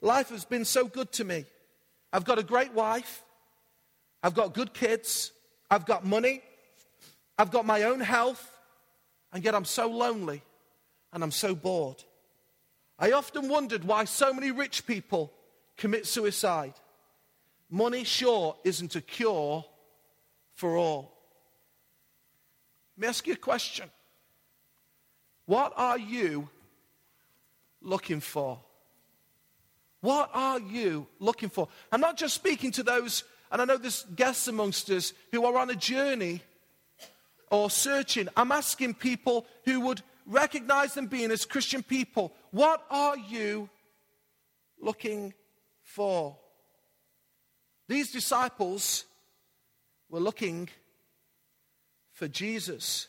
Life 0.01 0.29
has 0.29 0.45
been 0.45 0.65
so 0.65 0.85
good 0.85 1.11
to 1.13 1.23
me. 1.23 1.45
I've 2.11 2.25
got 2.25 2.37
a 2.37 2.43
great 2.43 2.73
wife, 2.73 3.23
I've 4.23 4.33
got 4.33 4.53
good 4.53 4.73
kids, 4.73 5.33
I've 5.69 5.85
got 5.85 6.05
money, 6.05 6.41
I've 7.37 7.51
got 7.51 7.65
my 7.65 7.83
own 7.83 7.99
health, 7.99 8.49
and 9.33 9.43
yet 9.43 9.53
I'm 9.53 9.65
so 9.65 9.89
lonely 9.89 10.41
and 11.11 11.23
I'm 11.23 11.31
so 11.31 11.53
bored. 11.53 12.03
I 12.97 13.11
often 13.11 13.49
wondered 13.49 13.83
why 13.83 14.05
so 14.05 14.33
many 14.33 14.51
rich 14.51 14.87
people 14.87 15.33
commit 15.75 16.07
suicide. 16.07 16.73
Money, 17.69 18.03
sure, 18.03 18.55
isn't 18.63 18.95
a 18.95 19.01
cure 19.01 19.65
for 20.55 20.77
all. 20.77 21.11
Let 22.95 23.01
me 23.01 23.07
ask 23.07 23.27
you 23.27 23.33
a 23.33 23.37
question. 23.37 23.89
What 25.45 25.73
are 25.75 25.97
you 25.97 26.47
looking 27.81 28.19
for? 28.21 28.59
What 30.01 30.29
are 30.33 30.59
you 30.59 31.07
looking 31.19 31.49
for? 31.49 31.67
I'm 31.91 32.01
not 32.01 32.17
just 32.17 32.35
speaking 32.35 32.71
to 32.73 32.83
those, 32.83 33.23
and 33.53 33.61
I 33.61 33.65
know 33.65 33.77
there's 33.77 34.03
guests 34.15 34.47
amongst 34.47 34.89
us 34.89 35.13
who 35.31 35.45
are 35.45 35.59
on 35.59 35.69
a 35.69 35.75
journey 35.75 36.41
or 37.51 37.69
searching. 37.69 38.27
I'm 38.35 38.51
asking 38.51 38.95
people 38.95 39.45
who 39.63 39.81
would 39.81 40.01
recognize 40.25 40.95
them 40.95 41.05
being 41.05 41.29
as 41.29 41.45
Christian 41.45 41.83
people. 41.83 42.33
What 42.49 42.83
are 42.89 43.15
you 43.15 43.69
looking 44.81 45.35
for? 45.83 46.35
These 47.87 48.11
disciples 48.11 49.05
were 50.09 50.19
looking 50.19 50.67
for 52.11 52.27
Jesus. 52.27 53.07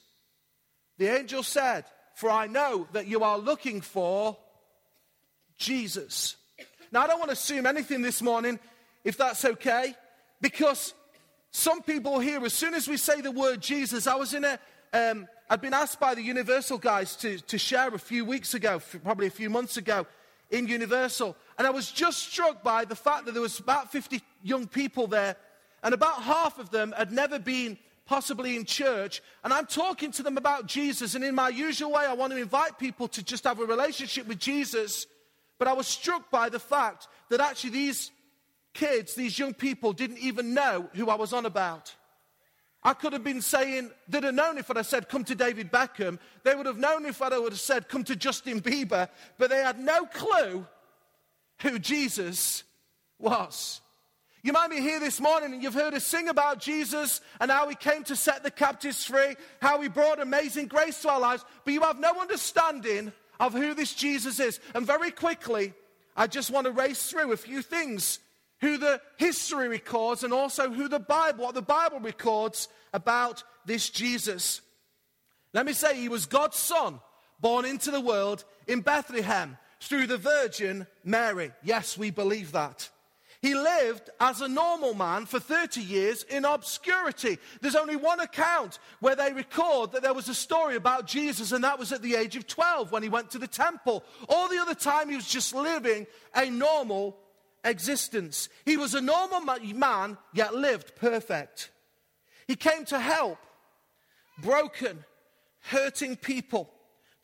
The 0.98 1.08
angel 1.08 1.42
said, 1.42 1.86
For 2.16 2.28
I 2.28 2.48
know 2.48 2.86
that 2.92 3.06
you 3.06 3.22
are 3.24 3.38
looking 3.38 3.80
for 3.80 4.36
Jesus. 5.56 6.36
Now, 6.92 7.04
I 7.04 7.06
don't 7.06 7.18
want 7.18 7.30
to 7.30 7.32
assume 7.32 7.64
anything 7.64 8.02
this 8.02 8.20
morning, 8.20 8.60
if 9.04 9.16
that's 9.16 9.42
okay, 9.46 9.94
because 10.44 10.92
some 11.52 11.80
people 11.80 12.20
here, 12.20 12.44
as 12.44 12.52
soon 12.52 12.74
as 12.74 12.86
we 12.86 12.98
say 12.98 13.22
the 13.22 13.30
word 13.30 13.62
Jesus, 13.62 14.06
I 14.06 14.14
was 14.14 14.34
in 14.34 14.44
a, 14.44 14.58
um, 14.92 15.26
I'd 15.48 15.62
been 15.62 15.72
asked 15.72 15.98
by 15.98 16.14
the 16.14 16.20
Universal 16.20 16.78
guys 16.78 17.16
to, 17.16 17.38
to 17.38 17.56
share 17.56 17.88
a 17.94 17.98
few 17.98 18.26
weeks 18.26 18.52
ago, 18.52 18.78
probably 19.02 19.26
a 19.26 19.30
few 19.30 19.48
months 19.48 19.78
ago, 19.78 20.06
in 20.50 20.68
Universal. 20.68 21.34
And 21.56 21.66
I 21.66 21.70
was 21.70 21.90
just 21.90 22.18
struck 22.18 22.62
by 22.62 22.84
the 22.84 22.94
fact 22.94 23.24
that 23.24 23.32
there 23.32 23.40
was 23.40 23.58
about 23.58 23.90
50 23.90 24.20
young 24.42 24.66
people 24.66 25.06
there, 25.06 25.36
and 25.82 25.94
about 25.94 26.20
half 26.20 26.58
of 26.58 26.68
them 26.68 26.92
had 26.94 27.10
never 27.10 27.38
been 27.38 27.78
possibly 28.04 28.54
in 28.54 28.66
church. 28.66 29.22
And 29.44 29.50
I'm 29.50 29.64
talking 29.64 30.12
to 30.12 30.22
them 30.22 30.36
about 30.36 30.66
Jesus. 30.66 31.14
And 31.14 31.24
in 31.24 31.34
my 31.34 31.48
usual 31.48 31.92
way, 31.92 32.04
I 32.04 32.12
want 32.12 32.34
to 32.34 32.38
invite 32.38 32.78
people 32.78 33.08
to 33.08 33.22
just 33.22 33.44
have 33.44 33.60
a 33.60 33.64
relationship 33.64 34.26
with 34.26 34.40
Jesus. 34.40 35.06
But 35.58 35.68
I 35.68 35.72
was 35.72 35.86
struck 35.86 36.30
by 36.30 36.50
the 36.50 36.60
fact 36.60 37.08
that 37.30 37.40
actually 37.40 37.70
these 37.70 38.10
kids, 38.75 39.14
these 39.14 39.38
young 39.38 39.54
people, 39.54 39.93
didn't 39.93 40.19
even 40.19 40.52
know 40.52 40.88
who 40.95 41.09
I 41.09 41.14
was 41.14 41.33
on 41.33 41.47
about. 41.47 41.95
I 42.83 42.93
could 42.93 43.14
have 43.14 43.25
been 43.25 43.40
saying, 43.40 43.90
they'd 44.09 44.25
have 44.25 44.35
known 44.35 44.59
if 44.59 44.71
I'd 44.71 44.76
have 44.76 44.87
said, 44.87 45.09
come 45.09 45.25
to 45.25 45.35
David 45.35 45.73
Beckham. 45.73 46.19
They 46.43 46.54
would 46.54 46.66
have 46.66 46.76
known 46.76 47.07
if 47.07 47.23
I 47.23 47.31
would 47.38 47.52
have 47.52 47.61
said, 47.61 47.88
come 47.88 48.04
to 48.04 48.14
Justin 48.14 48.61
Bieber. 48.61 49.09
But 49.38 49.49
they 49.49 49.62
had 49.62 49.81
no 49.81 50.04
clue 50.04 50.66
who 51.61 51.78
Jesus 51.78 52.62
was. 53.19 53.81
You 54.43 54.52
might 54.52 54.69
be 54.69 54.83
here 54.83 55.00
this 55.00 55.19
morning 55.19 55.54
and 55.54 55.62
you've 55.62 55.73
heard 55.73 55.95
us 55.95 56.04
sing 56.04 56.28
about 56.28 56.59
Jesus 56.59 57.23
and 57.40 57.50
how 57.50 57.66
he 57.66 57.75
came 57.75 58.04
to 58.04 58.16
set 58.16 58.43
the 58.43 58.50
captives 58.50 59.02
free, 59.07 59.37
how 59.62 59.81
he 59.81 59.88
brought 59.88 60.21
amazing 60.21 60.66
grace 60.66 61.00
to 61.00 61.09
our 61.09 61.21
lives, 61.21 61.43
but 61.64 61.73
you 61.73 61.81
have 61.81 61.99
no 61.99 62.21
understanding 62.21 63.11
of 63.40 63.54
who 63.54 63.73
this 63.73 63.95
Jesus 63.95 64.38
is. 64.40 64.61
And 64.75 64.87
very 64.87 65.11
quickly, 65.11 65.73
I 66.14 66.26
just 66.26 66.50
want 66.50 66.66
to 66.66 66.73
race 66.73 67.11
through 67.11 67.33
a 67.33 67.38
few 67.38 67.62
things 67.62 68.19
who 68.64 68.78
the 68.78 68.99
history 69.18 69.68
records 69.68 70.25
and 70.25 70.33
also 70.33 70.71
who 70.71 70.88
the 70.88 70.99
Bible, 70.99 71.44
what 71.44 71.54
the 71.54 71.61
Bible 71.61 72.00
records 72.00 72.68
about 72.94 73.44
this 73.66 73.90
Jesus. 73.90 74.62
Let 75.52 75.66
me 75.66 75.75
say, 75.75 76.00
he 76.00 76.09
was 76.09 76.25
God's 76.25 76.56
son, 76.56 77.00
born 77.40 77.66
into 77.66 77.90
the 77.90 78.00
world 78.00 78.44
in 78.66 78.80
Bethlehem 78.80 79.59
through 79.80 80.06
the 80.06 80.16
Virgin 80.16 80.87
Mary. 81.04 81.52
Yes, 81.62 81.99
we 81.99 82.11
believe 82.11 82.52
that. 82.52 82.88
He 83.42 83.54
lived 83.54 84.09
as 84.18 84.40
a 84.40 84.49
normal 84.49 84.94
man 84.94 85.26
for 85.26 85.38
30 85.38 85.83
years 85.83 86.23
in 86.23 86.47
obscurity. 86.47 87.37
There's 87.61 87.76
only 87.76 87.97
one 87.97 88.21
account 88.21 88.78
where 89.00 89.14
they 89.14 89.35
record 89.35 89.92
that 89.92 90.00
there 90.00 90.14
was 90.14 90.30
a 90.30 90.35
story 90.35 90.76
about 90.76 91.06
Jesus, 91.06 91.52
and 91.52 91.62
that 91.64 91.78
was 91.78 91.92
at 91.92 92.00
the 92.00 92.14
age 92.14 92.37
of 92.37 92.47
12 92.47 92.90
when 92.90 93.02
he 93.02 93.11
went 93.11 93.30
to 93.33 93.38
the 93.38 93.47
temple. 93.47 94.02
All 94.30 94.49
the 94.49 94.62
other 94.62 94.75
time, 94.75 95.11
he 95.11 95.16
was 95.16 95.28
just 95.28 95.54
living 95.54 96.06
a 96.35 96.49
normal 96.49 97.18
existence. 97.64 98.49
He 98.64 98.76
was 98.76 98.94
a 98.94 99.00
normal 99.00 99.40
man, 99.40 100.18
yet 100.33 100.54
lived 100.54 100.94
perfect. 100.97 101.71
He 102.47 102.56
came 102.56 102.85
to 102.87 102.99
help 102.99 103.38
broken, 104.42 105.04
hurting 105.61 106.16
people. 106.16 106.71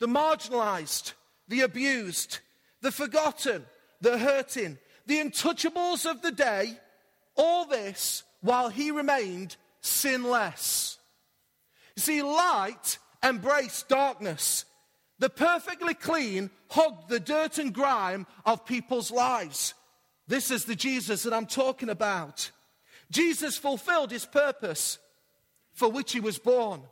the 0.01 0.09
marginalized, 0.09 1.13
the 1.47 1.61
abused, 1.61 2.41
the 2.81 2.91
forgotten, 2.91 3.65
the 4.01 4.19
hurting, 4.19 4.79
the 5.07 5.21
untouchables 5.21 6.11
of 6.11 6.23
the 6.23 6.33
day, 6.33 6.77
all 7.37 7.67
this 7.67 8.25
while 8.41 8.71
he 8.71 8.91
remained 8.91 9.57
sinless. 9.83 10.99
You 11.97 12.03
see, 12.03 12.23
light 12.23 12.99
embraced 13.23 13.89
darkness. 13.89 14.65
The 15.19 15.29
perfectly 15.29 15.93
clean 15.93 16.51
hugged 16.71 17.11
the 17.11 17.21
dirt 17.21 17.59
and 17.59 17.75
grime 17.75 18.27
of 18.47 18.65
people's 18.65 19.11
lives. 19.11 19.75
This 20.31 20.53
is 20.53 20.65
the 20.65 20.77
Jesus 20.77 21.25
that 21.25 21.35
I'm 21.35 21.47
talking 21.47 21.89
about. 21.89 22.53
Jesus 23.11 23.59
fulfilled 23.59 24.13
his 24.13 24.25
purpose 24.25 25.01
for 25.73 25.91
which 25.91 26.13
he 26.13 26.21
was 26.21 26.39
born. 26.39 26.83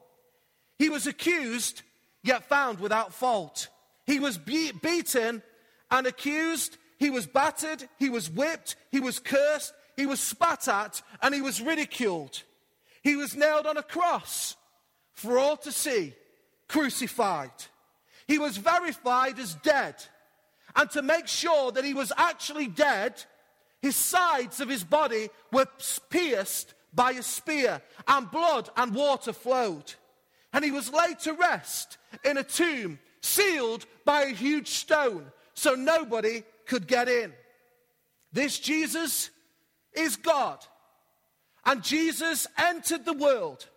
He 0.76 0.88
was 0.88 1.07
accused, 1.07 1.83
yet 2.25 2.49
found 2.49 2.80
without 2.80 3.14
fault. 3.14 3.68
He 4.07 4.18
was 4.18 4.38
be- 4.38 4.73
beaten 4.73 5.40
and 5.88 6.07
accused. 6.09 6.78
He 6.99 7.11
was 7.11 7.28
battered. 7.28 7.88
He 8.00 8.11
was 8.11 8.28
whipped. 8.28 8.75
He 8.90 8.99
was 8.99 9.21
cursed. 9.21 9.73
He 9.97 10.04
was 10.04 10.18
spat 10.18 10.66
at 10.66 11.00
and 11.23 11.33
he 11.33 11.40
was 11.40 11.61
ridiculed. 11.61 12.42
He 13.04 13.14
was 13.14 13.37
nailed 13.37 13.68
on 13.68 13.76
a 13.76 13.85
cross 13.85 14.57
for 15.14 15.38
all 15.38 15.57
to 15.59 15.71
see, 15.71 16.12
crucified. 16.66 17.52
He 18.26 18.38
was 18.38 18.57
verified 18.57 19.38
as 19.38 19.54
dead. 19.54 19.95
And 20.78 20.88
to 20.92 21.02
make 21.02 21.26
sure 21.26 21.73
that 21.73 21.85
he 21.85 21.92
was 21.92 22.12
actually 22.16 22.68
dead, 22.68 23.25
his 23.82 23.97
sides 23.97 24.61
of 24.61 24.68
his 24.68 24.85
body 24.85 25.28
were 25.52 25.66
pierced 26.08 26.73
by 26.94 27.11
a 27.12 27.23
spear, 27.23 27.82
and 28.06 28.30
blood 28.30 28.70
and 28.76 28.94
water 28.94 29.32
flowed. 29.32 29.92
And 30.52 30.64
he 30.64 30.70
was 30.70 30.92
laid 30.92 31.18
to 31.20 31.32
rest 31.32 31.99
in 32.25 32.38
a 32.38 32.44
tomb 32.44 33.00
sealed 33.20 33.87
by 34.04 34.23
a 34.23 34.28
huge 34.28 34.68
stone 34.68 35.26
so 35.52 35.75
nobody 35.75 36.44
could 36.66 36.87
get 36.87 37.08
in. 37.08 37.32
This 38.32 38.58
Jesus 38.58 39.30
is 39.92 40.16
God. 40.16 40.64
And 41.64 41.82
Jesus 41.82 42.47
entered 42.56 43.04
the 43.04 43.12
world 43.12 43.68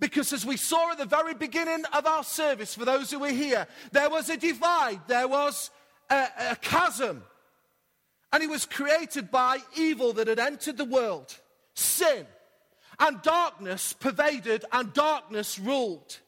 because, 0.00 0.32
as 0.32 0.44
we 0.44 0.56
saw 0.56 0.92
at 0.92 0.98
the 0.98 1.04
very 1.04 1.34
beginning 1.34 1.84
of 1.92 2.06
our 2.06 2.24
service, 2.24 2.74
for 2.74 2.84
those 2.84 3.10
who 3.10 3.20
were 3.20 3.28
here, 3.28 3.68
there 3.92 4.10
was 4.10 4.28
a 4.28 4.36
divide, 4.36 5.00
there 5.06 5.28
was 5.28 5.70
a, 6.10 6.26
a 6.50 6.56
chasm. 6.56 7.22
And 8.32 8.42
he 8.42 8.48
was 8.48 8.66
created 8.66 9.30
by 9.30 9.58
evil 9.76 10.12
that 10.14 10.28
had 10.28 10.38
entered 10.38 10.76
the 10.76 10.84
world, 10.84 11.36
sin. 11.74 12.26
And 12.98 13.22
darkness 13.22 13.92
pervaded 13.92 14.64
and 14.72 14.92
darkness 14.92 15.58
ruled. 15.58 16.18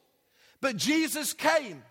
But 0.59 0.77
Jesus 0.77 1.33
came 1.33 1.83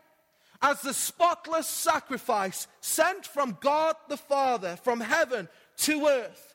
as 0.61 0.81
the 0.81 0.95
spotless 0.95 1.67
sacrifice 1.67 2.67
sent 2.81 3.27
from 3.27 3.59
God 3.61 3.97
the 4.09 4.17
Father, 4.17 4.77
from 4.83 5.01
heaven 5.01 5.49
to 5.79 6.07
earth, 6.07 6.55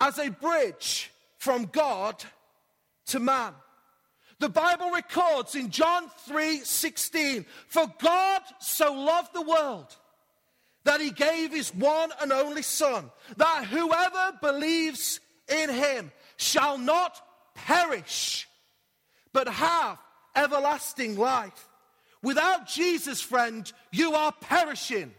as 0.00 0.18
a 0.18 0.30
bridge 0.30 1.10
from 1.38 1.66
God 1.66 2.22
to 3.06 3.20
man. 3.20 3.54
The 4.38 4.48
Bible 4.48 4.90
records 4.90 5.54
in 5.54 5.70
John 5.70 6.10
3:16, 6.26 7.44
"For 7.68 7.86
God 7.98 8.42
so 8.60 8.92
loved 8.92 9.32
the 9.32 9.42
world 9.42 9.96
that 10.84 11.00
he 11.00 11.10
gave 11.10 11.52
his 11.52 11.74
one 11.74 12.12
and 12.20 12.32
only 12.32 12.62
son, 12.62 13.10
that 13.36 13.64
whoever 13.66 14.38
believes 14.40 15.20
in 15.48 15.70
him 15.70 16.12
shall 16.36 16.78
not 16.78 17.20
perish, 17.54 18.48
but 19.32 19.48
have 19.48 19.98
everlasting 20.34 21.16
life." 21.16 21.68
Without 22.22 22.66
Jesus, 22.66 23.20
friend, 23.20 23.70
you 23.90 24.14
are 24.14 24.32
perishing 24.32 25.14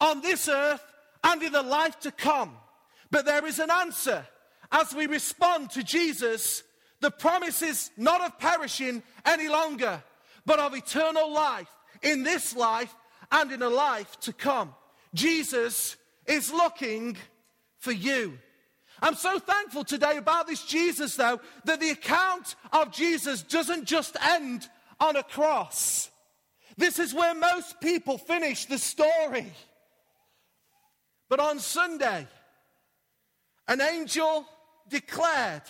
on 0.00 0.20
this 0.20 0.48
earth 0.48 0.84
and 1.22 1.42
in 1.42 1.52
the 1.52 1.62
life 1.62 1.98
to 2.00 2.12
come. 2.12 2.56
But 3.10 3.24
there 3.24 3.44
is 3.46 3.58
an 3.58 3.70
answer. 3.70 4.26
As 4.70 4.92
we 4.94 5.06
respond 5.06 5.70
to 5.72 5.82
Jesus, 5.82 6.62
the 7.00 7.10
promise 7.10 7.62
is 7.62 7.90
not 7.96 8.20
of 8.20 8.38
perishing 8.38 9.02
any 9.24 9.48
longer, 9.48 10.02
but 10.46 10.58
of 10.58 10.74
eternal 10.74 11.30
life 11.30 11.68
in 12.02 12.22
this 12.22 12.54
life 12.54 12.94
and 13.34 13.50
in 13.50 13.62
a 13.62 13.68
life 13.68 14.18
to 14.20 14.32
come. 14.32 14.72
Jesus 15.12 15.96
is 16.24 16.52
looking 16.52 17.16
for 17.78 17.90
you. 17.90 18.38
I'm 19.02 19.16
so 19.16 19.40
thankful 19.40 19.82
today 19.82 20.16
about 20.18 20.46
this 20.46 20.64
Jesus, 20.64 21.16
though, 21.16 21.40
that 21.64 21.80
the 21.80 21.90
account 21.90 22.54
of 22.72 22.92
Jesus 22.92 23.42
doesn't 23.42 23.86
just 23.86 24.16
end 24.22 24.68
on 25.00 25.16
a 25.16 25.24
cross. 25.24 26.10
This 26.76 27.00
is 27.00 27.12
where 27.12 27.34
most 27.34 27.80
people 27.80 28.18
finish 28.18 28.66
the 28.66 28.78
story. 28.78 29.52
But 31.28 31.40
on 31.40 31.58
Sunday, 31.58 32.28
an 33.66 33.80
angel 33.80 34.46
declared, 34.88 35.62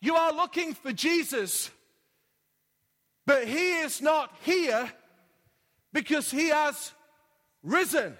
You 0.00 0.16
are 0.16 0.32
looking 0.32 0.74
for 0.74 0.92
Jesus, 0.92 1.70
but 3.24 3.46
he 3.46 3.78
is 3.78 4.02
not 4.02 4.34
here 4.42 4.90
because 5.92 6.30
he 6.30 6.48
has 6.48 6.92
risen. 7.62 8.16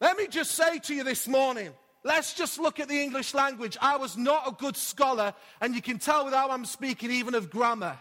Let 0.00 0.16
me 0.16 0.26
just 0.26 0.52
say 0.52 0.78
to 0.78 0.94
you 0.94 1.04
this 1.04 1.26
morning 1.26 1.72
Let's 2.06 2.34
just 2.34 2.60
look 2.60 2.78
at 2.78 2.86
the 2.86 3.02
English 3.02 3.34
language. 3.34 3.76
I 3.82 3.96
was 3.96 4.16
not 4.16 4.46
a 4.46 4.52
good 4.52 4.76
scholar, 4.76 5.34
and 5.60 5.74
you 5.74 5.82
can 5.82 5.98
tell 5.98 6.24
without 6.24 6.52
I'm 6.52 6.64
speaking 6.64 7.10
even 7.10 7.34
of 7.34 7.50
grammar. 7.50 7.98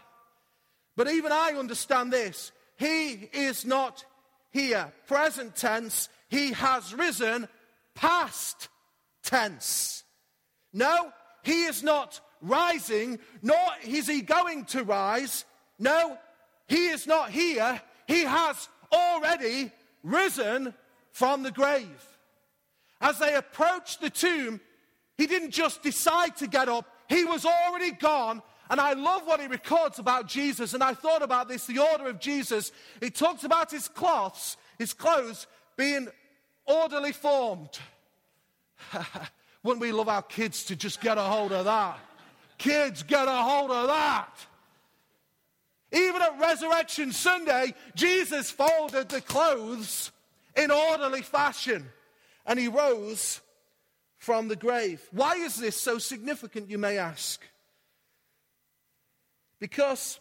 But 0.95 1.09
even 1.09 1.31
I 1.31 1.53
understand 1.57 2.13
this. 2.13 2.51
He 2.77 3.13
is 3.33 3.65
not 3.65 4.05
here. 4.51 4.93
Present 5.07 5.55
tense. 5.55 6.07
He 6.29 6.51
has 6.53 6.93
risen. 6.93 7.47
Past 7.95 8.69
tense. 9.23 10.03
No, 10.71 11.11
he 11.41 11.63
is 11.63 11.81
not 11.81 12.21
rising, 12.43 13.17
nor 13.41 13.57
is 13.83 14.05
he 14.05 14.21
going 14.21 14.65
to 14.65 14.83
rise. 14.83 15.45
No, 15.79 16.15
he 16.67 16.89
is 16.89 17.07
not 17.07 17.31
here. 17.31 17.81
He 18.07 18.23
has 18.23 18.69
already 18.91 19.71
risen 20.03 20.73
from 21.11 21.43
the 21.43 21.51
grave. 21.51 22.05
As 23.01 23.19
they 23.19 23.35
approached 23.35 24.01
the 24.01 24.09
tomb, 24.09 24.59
he 25.17 25.27
didn't 25.27 25.51
just 25.51 25.81
decide 25.81 26.35
to 26.37 26.47
get 26.47 26.69
up, 26.69 26.87
he 27.07 27.23
was 27.23 27.45
already 27.45 27.91
gone. 27.91 28.41
And 28.69 28.81
I 28.81 28.93
love 28.93 29.27
what 29.27 29.39
he 29.39 29.47
records 29.47 29.99
about 29.99 30.27
Jesus. 30.27 30.73
And 30.73 30.83
I 30.83 30.93
thought 30.93 31.21
about 31.21 31.47
this 31.47 31.67
the 31.67 31.79
order 31.79 32.07
of 32.07 32.19
Jesus. 32.19 32.71
He 32.99 33.11
talks 33.11 33.43
about 33.43 33.69
his 33.69 33.87
cloths, 33.87 34.57
his 34.79 34.91
clothes 34.91 35.45
being 35.77 36.07
orderly 36.65 37.11
formed. 37.11 37.77
Wouldn't 39.63 39.81
we 39.81 39.91
love 39.91 40.09
our 40.09 40.23
kids 40.23 40.63
to 40.65 40.75
just 40.75 40.99
get 40.99 41.17
a 41.17 41.21
hold 41.21 41.51
of 41.51 41.65
that? 41.65 41.99
Kids, 42.57 43.03
get 43.03 43.27
a 43.27 43.35
hold 43.35 43.71
of 43.71 43.87
that. 43.87 44.29
Even 45.95 46.21
at 46.21 46.37
Resurrection 46.39 47.13
Sunday, 47.13 47.73
Jesus 47.95 48.51
folded 48.51 49.07
the 49.07 49.21
clothes 49.21 50.11
in 50.55 50.69
orderly 50.69 51.21
fashion 51.21 51.85
and 52.45 52.59
he 52.59 52.67
rose 52.67 53.39
from 54.17 54.49
the 54.49 54.57
grave. 54.57 55.01
Why 55.11 55.35
is 55.35 55.55
this 55.55 55.79
so 55.79 55.97
significant, 55.97 56.69
you 56.69 56.77
may 56.77 56.97
ask? 56.97 57.41
Because 59.59 60.19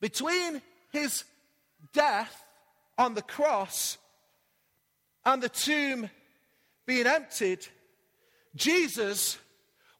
between 0.00 0.60
his 0.92 1.24
death 1.94 2.44
on 2.98 3.14
the 3.14 3.22
cross 3.22 3.96
and 5.24 5.42
the 5.42 5.48
tomb 5.48 6.10
being 6.84 7.06
emptied, 7.06 7.66
Jesus 8.54 9.38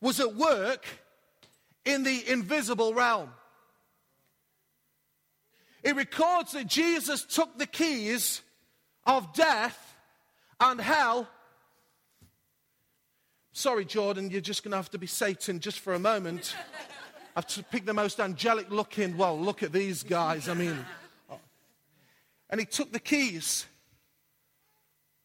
was 0.02 0.20
at 0.20 0.34
work 0.34 0.84
in 1.86 2.02
the 2.02 2.30
invisible 2.30 2.92
realm. 2.92 3.30
It 5.84 5.94
records 5.94 6.52
that 6.52 6.66
Jesus 6.66 7.24
took 7.24 7.58
the 7.58 7.66
keys 7.66 8.40
of 9.06 9.34
death 9.34 9.96
and 10.58 10.80
hell. 10.80 11.28
Sorry, 13.52 13.84
Jordan, 13.84 14.30
you're 14.30 14.40
just 14.40 14.64
going 14.64 14.70
to 14.70 14.78
have 14.78 14.90
to 14.92 14.98
be 14.98 15.06
Satan 15.06 15.60
just 15.60 15.80
for 15.80 15.92
a 15.92 15.98
moment. 15.98 16.56
I've 17.36 17.46
to 17.48 17.62
pick 17.64 17.84
the 17.84 17.92
most 17.92 18.18
angelic 18.18 18.70
looking. 18.70 19.16
Well, 19.16 19.38
look 19.38 19.62
at 19.62 19.72
these 19.72 20.02
guys. 20.02 20.48
I 20.48 20.54
mean, 20.54 20.76
oh. 21.30 21.38
and 22.48 22.60
he 22.60 22.66
took 22.66 22.90
the 22.90 23.00
keys. 23.00 23.66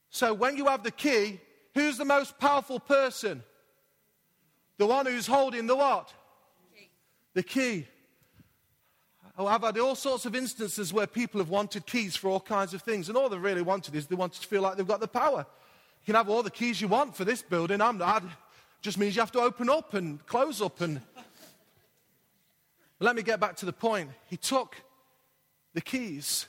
So 0.09 0.33
when 0.33 0.57
you 0.57 0.65
have 0.65 0.83
the 0.83 0.91
key, 0.91 1.39
who's 1.73 1.97
the 1.97 2.05
most 2.05 2.37
powerful 2.37 2.79
person? 2.79 3.43
The 4.77 4.87
one 4.87 5.05
who's 5.05 5.27
holding 5.27 5.67
the 5.67 5.75
what? 5.75 6.11
The 7.33 7.43
key. 7.43 7.85
Oh, 9.41 9.47
I've 9.47 9.61
had 9.61 9.77
all 9.77 9.95
sorts 9.95 10.25
of 10.25 10.35
instances 10.35 10.91
where 10.91 11.07
people 11.07 11.39
have 11.39 11.47
wanted 11.47 11.85
keys 11.85 12.13
for 12.13 12.27
all 12.29 12.41
kinds 12.41 12.73
of 12.73 12.81
things, 12.81 13.07
and 13.07 13.17
all 13.17 13.29
they 13.29 13.37
really 13.37 13.61
wanted 13.61 13.95
is 13.95 14.05
they 14.05 14.15
wanted 14.15 14.41
to 14.41 14.47
feel 14.49 14.61
like 14.61 14.75
they've 14.75 14.85
got 14.85 14.99
the 14.99 15.07
power. 15.07 15.45
You 16.01 16.05
can 16.07 16.15
have 16.15 16.27
all 16.27 16.43
the 16.43 16.51
keys 16.51 16.81
you 16.81 16.89
want 16.89 17.15
for 17.15 17.23
this 17.23 17.41
building. 17.41 17.79
I'm 17.79 17.97
not. 17.97 18.21
Just 18.81 18.97
means 18.97 19.15
you 19.15 19.21
have 19.21 19.31
to 19.31 19.39
open 19.39 19.69
up 19.69 19.93
and 19.93 20.25
close 20.25 20.61
up. 20.61 20.81
And 20.81 20.99
let 22.99 23.15
me 23.15 23.21
get 23.21 23.39
back 23.39 23.55
to 23.57 23.65
the 23.65 23.71
point. 23.71 24.09
He 24.29 24.35
took 24.35 24.75
the 25.73 25.79
keys. 25.79 26.45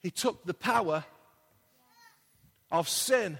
He 0.00 0.10
took 0.10 0.46
the 0.46 0.54
power 0.54 1.04
of 2.72 2.88
sin 2.88 3.38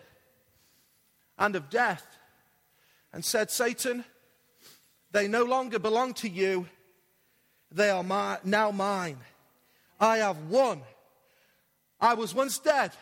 and 1.38 1.56
of 1.56 1.70
death 1.70 2.06
and 3.10 3.24
said, 3.24 3.50
Satan, 3.50 4.04
they 5.12 5.28
no 5.28 5.44
longer 5.44 5.78
belong 5.78 6.12
to 6.14 6.28
you, 6.28 6.66
they 7.70 7.90
are 7.90 8.02
my, 8.02 8.38
now 8.44 8.70
mine. 8.70 9.18
I 10.00 10.18
have 10.18 10.38
won. 10.48 10.82
I 12.00 12.14
was 12.14 12.34
once 12.34 12.58
dead, 12.58 12.92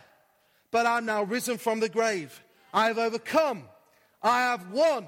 but 0.70 0.86
I'm 0.86 1.06
now 1.06 1.22
risen 1.22 1.58
from 1.58 1.80
the 1.80 1.88
grave. 1.88 2.42
I 2.72 2.86
have 2.86 2.98
overcome. 2.98 3.64
I 4.22 4.40
have 4.40 4.70
won. 4.70 5.06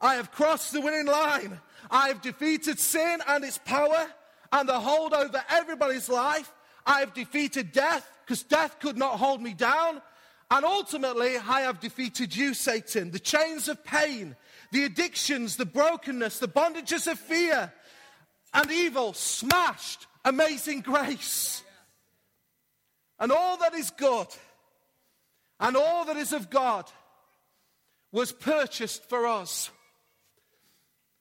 I 0.00 0.14
have 0.14 0.30
crossed 0.30 0.72
the 0.72 0.80
winning 0.80 1.06
line. 1.06 1.60
I 1.90 2.08
have 2.08 2.22
defeated 2.22 2.78
sin 2.78 3.20
and 3.26 3.44
its 3.44 3.58
power 3.58 4.06
and 4.52 4.68
the 4.68 4.78
hold 4.78 5.12
over 5.12 5.42
everybody's 5.50 6.08
life. 6.08 6.52
I 6.86 7.00
have 7.00 7.14
defeated 7.14 7.72
death 7.72 8.08
because 8.24 8.42
death 8.42 8.78
could 8.80 8.96
not 8.96 9.18
hold 9.18 9.42
me 9.42 9.54
down. 9.54 10.00
And 10.50 10.64
ultimately, 10.64 11.36
I 11.36 11.62
have 11.62 11.80
defeated 11.80 12.36
you, 12.36 12.54
Satan. 12.54 13.10
The 13.10 13.18
chains 13.18 13.68
of 13.68 13.82
pain, 13.84 14.36
the 14.70 14.84
addictions, 14.84 15.56
the 15.56 15.66
brokenness, 15.66 16.38
the 16.38 16.48
bondages 16.48 17.10
of 17.10 17.18
fear 17.18 17.72
and 18.54 18.70
evil 18.70 19.12
smashed. 19.12 20.06
Amazing 20.24 20.80
grace. 20.80 21.62
And 23.18 23.30
all 23.30 23.58
that 23.58 23.74
is 23.74 23.90
good 23.90 24.28
and 25.60 25.76
all 25.76 26.04
that 26.06 26.16
is 26.16 26.32
of 26.32 26.50
God 26.50 26.90
was 28.12 28.32
purchased 28.32 29.08
for 29.08 29.26
us. 29.26 29.70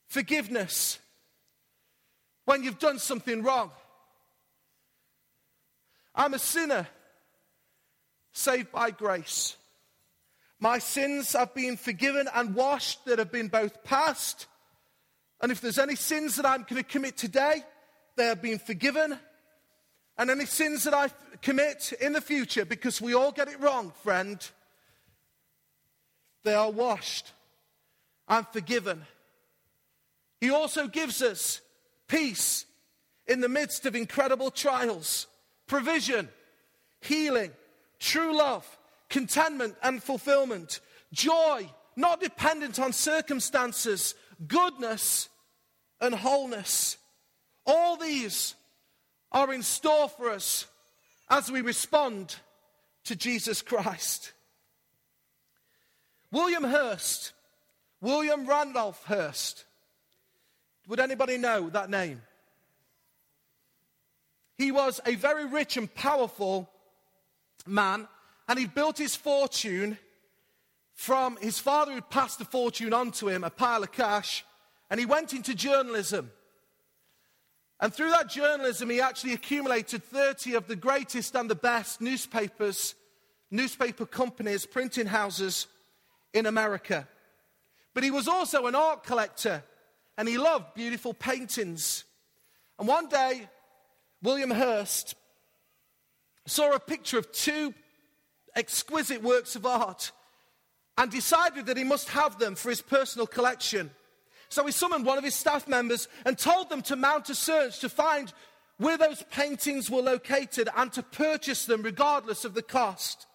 Forgiveness 0.08 1.00
when 2.46 2.63
you've 2.63 2.80
done 2.80 3.00
something 3.00 3.41
wrong. 3.41 3.72
I'm 6.15 6.34
a 6.34 6.39
sinner 6.39 6.88
saved 8.32 8.72
by 8.72 8.91
grace. 8.91 9.56
My 10.60 10.80
sins 10.80 11.34
have 11.34 11.54
been 11.54 11.78
forgiven 11.78 12.30
and 12.34 12.56
washed 12.56 13.06
that 13.06 13.19
have 13.19 13.32
been 13.32 13.48
both 13.48 13.84
past. 13.84 14.46
And 15.43 15.51
if 15.51 15.60
there's 15.60 15.77
any 15.77 15.95
sins 15.95 16.38
that 16.38 16.45
I'm 16.45 16.62
going 16.63 16.82
to 16.82 16.89
commit 16.89 17.17
today, 17.17 17.63
they 18.15 18.27
have 18.27 18.41
been 18.41 18.60
forgiven. 18.60 19.19
And 20.17 20.29
any 20.29 20.45
sins 20.45 20.86
that 20.86 20.93
I 20.93 21.10
commit 21.41 21.91
in 21.99 22.13
the 22.13 22.21
future, 22.21 22.63
because 22.63 23.01
we 23.01 23.13
all 23.13 23.34
get 23.34 23.49
it 23.49 23.60
wrong, 23.60 23.91
friend, 24.03 24.39
they 26.45 26.53
are 26.53 26.71
washed 26.71 27.34
and 28.29 28.47
forgiven. 28.53 29.06
He 30.39 30.49
also 30.49 30.88
gives 30.88 31.21
us 31.21 31.60
peace 32.08 32.65
in 33.27 33.41
the 33.41 33.49
midst 33.49 33.86
of 33.86 33.97
incredible 33.97 34.49
trials, 34.49 35.27
provision, 35.67 36.29
healing, 37.01 37.51
true 37.99 38.34
love, 38.38 38.77
contentment 39.10 39.75
and 39.84 40.01
fulfillment, 40.01 40.79
joy, 41.12 41.69
not 41.97 42.21
dependent 42.21 42.79
on 42.79 42.93
circumstances, 42.93 44.15
goodness 44.47 45.27
and 46.03 46.13
wholeness. 46.13 46.97
All 47.65 47.95
these 47.95 48.55
are 49.31 49.53
in 49.53 49.63
store 49.63 50.09
for 50.09 50.29
us 50.29 50.67
as 51.29 51.49
we 51.49 51.61
respond 51.61 52.35
to 53.05 53.15
Jesus 53.15 53.61
Christ. 53.61 54.33
William 56.29 56.63
Hearst, 56.63 57.31
William 58.01 58.45
Randolph 58.45 59.03
Hearst. 59.05 59.65
would 60.87 60.99
anybody 60.99 61.37
know 61.37 61.69
that 61.69 61.89
name? 61.89 62.21
He 64.57 64.71
was 64.71 64.99
a 65.05 65.15
very 65.15 65.45
rich 65.45 65.77
and 65.77 65.93
powerful 65.93 66.69
man, 67.65 68.07
and 68.49 68.59
he 68.59 68.65
built 68.65 68.97
his 68.97 69.15
fortune 69.15 69.97
from 70.93 71.37
his 71.37 71.59
father 71.59 71.93
who 71.93 72.01
passed 72.01 72.39
the 72.39 72.45
fortune 72.45 72.93
on 72.93 73.11
to 73.11 73.29
him, 73.29 73.43
a 73.43 73.49
pile 73.49 73.83
of 73.83 73.91
cash, 73.91 74.43
and 74.93 74.99
he 74.99 75.08
went 75.08 75.34
into 75.34 75.56
journalism. 75.56 76.32
And 77.79 77.91
through 77.91 78.12
that 78.12 78.29
journalism, 78.29 78.91
he 78.91 79.01
actually 79.01 79.34
accumulated 79.34 80.03
30 80.03 80.53
of 80.53 80.67
the 80.67 80.75
greatest 80.75 81.36
and 81.36 81.49
the 81.49 81.56
best 81.56 81.99
newspapers, 81.99 82.93
newspaper 83.49 84.06
companies, 84.06 84.67
printing 84.67 85.08
houses 85.08 85.65
in 86.32 86.45
America. 86.45 87.08
But 87.95 88.03
he 88.03 88.12
was 88.12 88.27
also 88.27 88.67
an 88.67 88.75
art 88.75 89.03
collector 89.03 89.63
and 90.15 90.27
he 90.27 90.38
loved 90.38 90.75
beautiful 90.75 91.15
paintings. 91.15 92.03
And 92.77 92.88
one 92.88 93.08
day, 93.08 93.49
William 94.21 94.51
Hearst 94.51 95.15
saw 96.45 96.71
a 96.71 96.79
picture 96.79 97.17
of 97.17 97.32
two 97.32 97.73
exquisite 98.56 99.23
works 99.23 99.56
of 99.56 99.65
art 99.65 100.12
and 100.99 101.10
decided 101.10 101.65
that 101.65 101.77
he 101.77 101.84
must 101.84 102.10
have 102.10 102.38
them 102.38 102.53
for 102.53 102.69
his 102.69 102.84
personal 102.84 103.25
collection. 103.25 103.89
So 104.53 104.65
he 104.65 104.71
summoned 104.71 105.05
one 105.05 105.17
of 105.17 105.23
his 105.23 105.33
staff 105.33 105.67
members 105.67 106.07
and 106.25 106.37
told 106.37 106.69
them 106.69 106.83
to 106.83 106.95
mount 106.95 107.29
a 107.29 107.35
search 107.35 107.79
to 107.79 107.89
find 107.89 108.31
where 108.77 108.97
those 108.97 109.23
paintings 109.31 109.89
were 109.89 110.01
located 110.01 110.69
and 110.75 110.93
to 110.93 111.01
purchase 111.01 111.65
them 111.65 111.81
regardless 111.81 112.45
of 112.45 112.53
the 112.53 112.61
cost. 112.61 113.25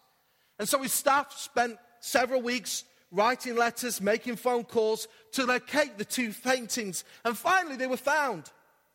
And 0.61 0.69
so 0.69 0.81
his 0.83 0.93
staff 0.93 1.33
spent 1.37 1.77
several 1.99 2.41
weeks 2.41 2.85
writing 3.11 3.57
letters, 3.57 4.01
making 4.01 4.37
phone 4.37 4.63
calls 4.63 5.09
to 5.33 5.45
locate 5.45 5.99
the 5.99 6.05
two 6.05 6.33
paintings. 6.33 7.05
And 7.25 7.37
finally, 7.37 7.77
they 7.77 7.87
were 7.87 7.97
found. 7.97 8.51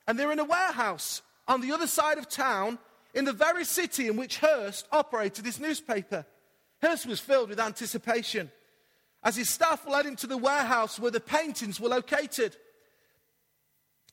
And 0.07 0.17
they're 0.17 0.31
in 0.31 0.39
a 0.39 0.45
warehouse 0.45 1.21
on 1.47 1.59
the 1.59 1.73
other 1.73 1.87
side 1.87 2.17
of 2.17 2.29
town 2.29 2.79
in 3.13 3.25
the 3.25 3.33
very 3.33 3.65
city 3.65 4.07
in 4.07 4.15
which 4.15 4.39
Hearst 4.39 4.87
operated 4.91 5.45
his 5.45 5.59
newspaper. 5.59 6.25
Hearst 6.81 7.05
was 7.05 7.19
filled 7.19 7.49
with 7.49 7.59
anticipation 7.59 8.49
as 9.23 9.35
his 9.35 9.49
staff 9.49 9.87
led 9.87 10.05
him 10.05 10.15
to 10.17 10.27
the 10.27 10.37
warehouse 10.37 10.99
where 10.99 11.11
the 11.11 11.19
paintings 11.19 11.79
were 11.79 11.89
located. 11.89 12.55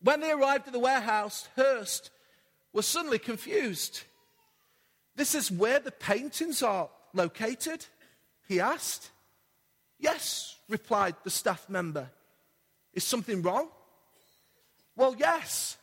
When 0.03 0.21
they 0.21 0.31
arrived 0.31 0.67
at 0.67 0.73
the 0.73 0.79
warehouse, 0.79 1.49
Hearst 1.57 2.11
was 2.73 2.87
suddenly 2.87 3.19
confused. 3.19 4.03
This 5.17 5.35
is 5.35 5.51
where 5.51 5.81
the 5.81 5.91
paintings 5.91 6.63
are 6.63 6.89
located? 7.13 7.85
He 8.47 8.61
asked. 8.61 9.11
Yes, 9.99 10.57
replied 10.69 11.17
the 11.25 11.31
staff 11.31 11.69
member. 11.69 12.09
Is 12.95 13.05
something 13.05 13.43
wrong? 13.43 13.69
Well, 14.97 15.15
yes. 15.19 15.77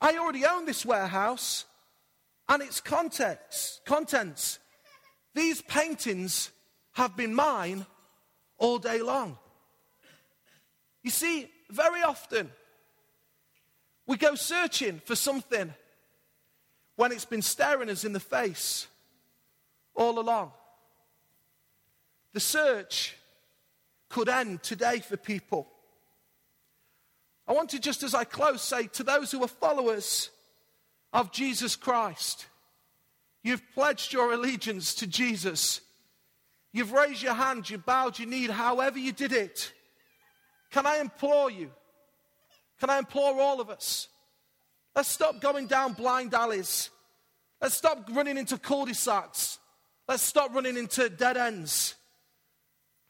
I 0.00 0.16
already 0.16 0.46
own 0.46 0.64
this 0.64 0.86
warehouse 0.86 1.66
and 2.48 2.62
its 2.62 2.80
contents. 2.80 3.80
contents. 3.84 4.58
These 5.34 5.62
paintings 5.62 6.50
have 6.92 7.16
been 7.16 7.34
mine 7.34 7.86
all 8.58 8.78
day 8.78 9.00
long. 9.00 9.38
You 11.02 11.10
see, 11.10 11.50
very 11.70 12.02
often 12.02 12.50
we 14.06 14.16
go 14.16 14.34
searching 14.34 15.00
for 15.04 15.14
something 15.14 15.72
when 16.96 17.12
it's 17.12 17.24
been 17.24 17.42
staring 17.42 17.88
us 17.88 18.04
in 18.04 18.12
the 18.12 18.20
face 18.20 18.86
all 19.94 20.18
along. 20.18 20.52
The 22.32 22.40
search 22.40 23.14
could 24.08 24.28
end 24.28 24.62
today 24.62 25.00
for 25.00 25.16
people. 25.16 25.68
I 27.46 27.52
want 27.52 27.70
to, 27.70 27.78
just 27.78 28.02
as 28.02 28.14
I 28.14 28.24
close, 28.24 28.62
say 28.62 28.86
to 28.88 29.02
those 29.02 29.30
who 29.30 29.42
are 29.42 29.48
followers 29.48 30.30
of 31.12 31.32
Jesus 31.32 31.76
Christ, 31.76 32.46
you've 33.42 33.62
pledged 33.74 34.12
your 34.12 34.32
allegiance 34.32 34.94
to 34.96 35.06
Jesus. 35.06 35.80
You've 36.72 36.92
raised 36.92 37.22
your 37.22 37.34
hand, 37.34 37.68
you 37.68 37.78
bowed 37.78 38.18
your 38.18 38.28
knee, 38.28 38.46
however 38.46 38.98
you 38.98 39.12
did 39.12 39.32
it. 39.32 39.72
Can 40.70 40.86
I 40.86 40.98
implore 40.98 41.50
you? 41.50 41.70
Can 42.78 42.90
I 42.90 42.98
implore 42.98 43.40
all 43.40 43.60
of 43.60 43.70
us? 43.70 44.08
Let's 44.94 45.08
stop 45.08 45.40
going 45.40 45.66
down 45.66 45.94
blind 45.94 46.34
alleys. 46.34 46.90
Let's 47.60 47.76
stop 47.76 48.08
running 48.12 48.36
into 48.36 48.58
cul 48.58 48.84
de 48.84 48.94
sacs. 48.94 49.58
Let's 50.06 50.22
stop 50.22 50.54
running 50.54 50.76
into 50.76 51.08
dead 51.08 51.36
ends. 51.36 51.94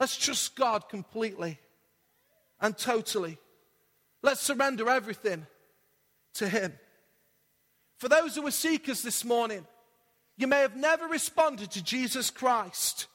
Let's 0.00 0.16
trust 0.16 0.56
God 0.56 0.88
completely 0.88 1.58
and 2.60 2.76
totally. 2.76 3.38
Let's 4.22 4.40
surrender 4.40 4.88
everything 4.88 5.46
to 6.34 6.48
Him. 6.48 6.72
For 7.98 8.08
those 8.08 8.36
who 8.36 8.46
are 8.46 8.52
seekers 8.52 9.02
this 9.02 9.24
morning, 9.24 9.66
you 10.36 10.46
may 10.46 10.60
have 10.60 10.76
never 10.76 11.06
responded 11.06 11.72
to 11.72 11.82
Jesus 11.82 12.30
Christ. 12.30 13.06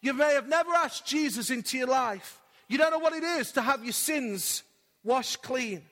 You 0.00 0.14
may 0.14 0.34
have 0.34 0.48
never 0.48 0.70
asked 0.72 1.06
Jesus 1.06 1.50
into 1.50 1.76
your 1.78 1.88
life. 1.88 2.40
You 2.68 2.78
don't 2.78 2.90
know 2.90 2.98
what 2.98 3.12
it 3.12 3.22
is 3.22 3.52
to 3.52 3.62
have 3.62 3.84
your 3.84 3.92
sins 3.92 4.62
washed 5.02 5.42
clean. 5.42 5.82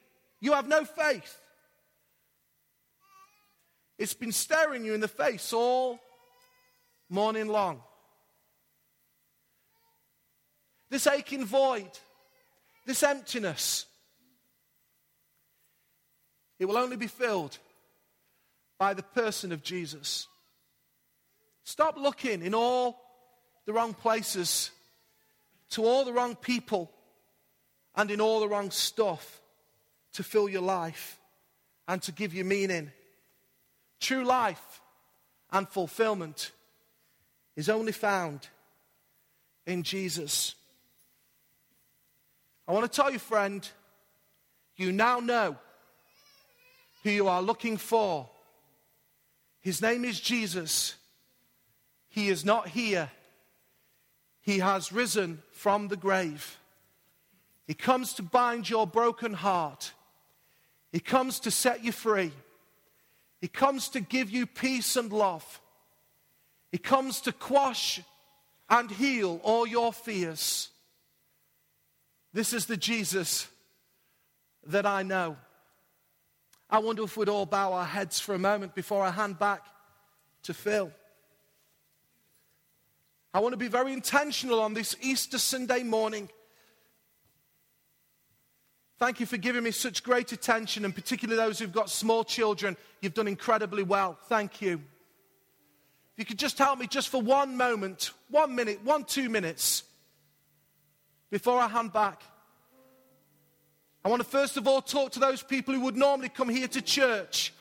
You 0.40 0.52
have 0.52 0.68
no 0.68 0.84
faith. 0.84 1.40
It's 3.98 4.14
been 4.14 4.32
staring 4.32 4.84
you 4.84 4.94
in 4.94 5.00
the 5.00 5.08
face 5.08 5.52
all 5.52 5.98
morning 7.10 7.48
long. 7.48 7.82
this 10.90 11.06
aching 11.06 11.44
void, 11.44 11.90
this 12.86 13.02
emptiness. 13.02 13.86
It 16.58 16.64
will 16.64 16.78
only 16.78 16.96
be 16.96 17.06
filled 17.06 17.58
by 18.78 18.94
the 18.94 19.02
person 19.02 19.52
of 19.52 19.62
Jesus. 19.62 20.26
Stop 21.64 21.96
looking 21.96 22.42
in 22.42 22.54
all 22.54 23.00
the 23.68 23.74
wrong 23.74 23.92
places, 23.92 24.70
to 25.68 25.84
all 25.84 26.02
the 26.06 26.12
wrong 26.14 26.34
people, 26.34 26.90
and 27.94 28.10
in 28.10 28.18
all 28.18 28.40
the 28.40 28.48
wrong 28.48 28.70
stuff 28.70 29.42
to 30.14 30.22
fill 30.22 30.48
your 30.48 30.62
life 30.62 31.20
and 31.86 32.00
to 32.00 32.10
give 32.10 32.32
you 32.32 32.46
meaning. 32.46 32.90
True 34.00 34.24
life 34.24 34.80
and 35.52 35.68
fulfillment 35.68 36.50
is 37.56 37.68
only 37.68 37.92
found 37.92 38.48
in 39.66 39.82
Jesus. 39.82 40.54
I 42.66 42.72
want 42.72 42.90
to 42.90 42.96
tell 42.96 43.12
you, 43.12 43.18
friend, 43.18 43.68
you 44.76 44.92
now 44.92 45.20
know 45.20 45.58
who 47.04 47.10
you 47.10 47.28
are 47.28 47.42
looking 47.42 47.76
for. 47.76 48.30
His 49.60 49.82
name 49.82 50.06
is 50.06 50.18
Jesus. 50.18 50.94
He 52.08 52.30
is 52.30 52.46
not 52.46 52.68
here, 52.68 53.10
He 54.48 54.60
has 54.60 54.92
risen 54.92 55.42
from 55.52 55.88
the 55.88 55.96
grave. 55.96 56.56
He 57.66 57.74
comes 57.74 58.14
to 58.14 58.22
bind 58.22 58.70
your 58.70 58.86
broken 58.86 59.34
heart, 59.34 59.92
He 60.90 61.00
comes 61.00 61.38
to 61.40 61.50
set 61.50 61.84
you 61.84 61.92
free, 61.92 62.32
He 63.42 63.48
comes 63.48 63.90
to 63.90 64.00
give 64.00 64.30
you 64.30 64.46
peace 64.46 64.96
and 64.96 65.12
love, 65.12 65.60
He 66.72 66.78
comes 66.78 67.20
to 67.22 67.32
quash 67.32 68.00
and 68.70 68.90
heal 68.90 69.38
all 69.42 69.66
your 69.66 69.92
fears. 69.92 70.70
This 72.32 72.54
is 72.54 72.64
the 72.64 72.78
Jesus 72.78 73.48
that 74.64 74.86
I 74.86 75.02
know. 75.02 75.36
I 76.70 76.78
wonder 76.78 77.02
if 77.02 77.18
we'd 77.18 77.28
all 77.28 77.44
bow 77.44 77.74
our 77.74 77.84
heads 77.84 78.18
for 78.18 78.34
a 78.34 78.38
moment 78.38 78.74
before 78.74 79.04
I 79.04 79.10
hand 79.10 79.38
back 79.38 79.66
to 80.44 80.54
Phil. 80.54 80.90
I 83.34 83.40
want 83.40 83.52
to 83.52 83.58
be 83.58 83.68
very 83.68 83.92
intentional 83.92 84.60
on 84.60 84.74
this 84.74 84.96
Easter 85.00 85.38
Sunday 85.38 85.82
morning. 85.82 86.30
Thank 88.98 89.20
you 89.20 89.26
for 89.26 89.36
giving 89.36 89.62
me 89.62 89.70
such 89.70 90.02
great 90.02 90.32
attention, 90.32 90.84
and 90.84 90.94
particularly 90.94 91.36
those 91.36 91.58
who've 91.58 91.72
got 91.72 91.90
small 91.90 92.24
children. 92.24 92.76
You've 93.00 93.14
done 93.14 93.28
incredibly 93.28 93.82
well. 93.82 94.18
Thank 94.28 94.60
you. 94.60 94.80
If 96.14 96.18
you 96.18 96.24
could 96.24 96.38
just 96.38 96.58
help 96.58 96.78
me 96.78 96.86
just 96.86 97.10
for 97.10 97.22
one 97.22 97.56
moment, 97.56 98.12
one 98.30 98.54
minute, 98.54 98.82
one, 98.82 99.04
two 99.04 99.28
minutes, 99.28 99.84
before 101.30 101.60
I 101.60 101.68
hand 101.68 101.92
back. 101.92 102.22
I 104.04 104.08
want 104.08 104.22
to 104.22 104.28
first 104.28 104.56
of 104.56 104.66
all 104.66 104.80
talk 104.80 105.12
to 105.12 105.20
those 105.20 105.42
people 105.42 105.74
who 105.74 105.80
would 105.80 105.96
normally 105.96 106.30
come 106.30 106.48
here 106.48 106.68
to 106.68 106.80
church. 106.80 107.52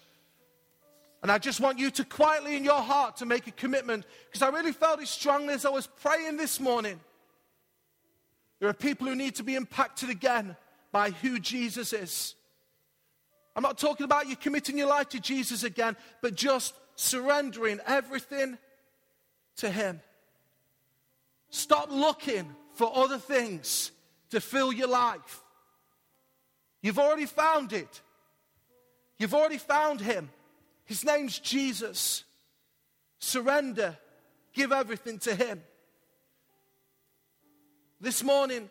And 1.24 1.32
I 1.32 1.38
just 1.38 1.60
want 1.60 1.80
you 1.80 1.90
to 1.92 2.06
quietly 2.06 2.56
in 2.56 2.64
your 2.64 2.82
heart 2.82 3.18
to 3.18 3.26
make 3.26 3.48
a 3.48 3.52
commitment 3.52 4.06
because 4.26 4.42
I 4.42 4.50
really 4.50 4.72
felt 4.72 5.02
it 5.02 5.08
strongly 5.08 5.54
as 5.54 5.66
I 5.66 5.70
was 5.70 5.88
praying 5.88 6.38
this 6.38 6.60
morning. 6.60 7.00
There 8.60 8.70
are 8.70 8.74
people 8.74 9.08
who 9.08 9.16
need 9.16 9.36
to 9.36 9.44
be 9.44 9.56
impacted 9.56 10.10
again 10.10 10.56
by 10.92 11.12
who 11.12 11.40
Jesus 11.40 11.94
is. 11.94 12.36
I'm 13.56 13.64
not 13.64 13.78
talking 13.78 14.04
about 14.04 14.28
you 14.28 14.36
committing 14.36 14.78
your 14.78 14.88
life 14.88 15.10
to 15.10 15.20
Jesus 15.20 15.64
again, 15.64 15.98
but 16.22 16.36
just 16.36 16.76
surrendering 16.96 17.80
everything 17.88 18.58
to 19.58 19.70
Him. 19.70 20.00
Stop 21.50 21.90
looking 21.92 22.56
for 22.74 22.92
other 22.96 23.18
things 23.18 23.92
to 24.30 24.40
fill 24.40 24.72
your 24.72 24.88
life. 24.88 25.42
You've 26.82 27.00
already 27.00 27.26
found 27.26 27.74
it. 27.74 28.02
You've 29.18 29.34
already 29.34 29.58
found 29.58 30.00
him. 30.00 30.30
His 30.88 31.06
name's 31.06 31.38
Jesus. 31.38 32.24
Surrender. 33.20 33.96
Give 34.54 34.72
everything 34.72 35.20
to 35.20 35.36
him. 35.36 35.62
This 38.02 38.24
morning, 38.24 38.70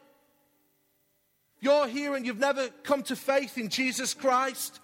you're 1.61 1.87
here 1.87 2.15
and 2.15 2.25
you've 2.27 2.39
never 2.39 2.69
come 2.83 3.03
to 3.05 3.17
faith 3.17 3.59
in 3.59 3.69
Jesus 3.69 4.15
Christ, 4.15 4.81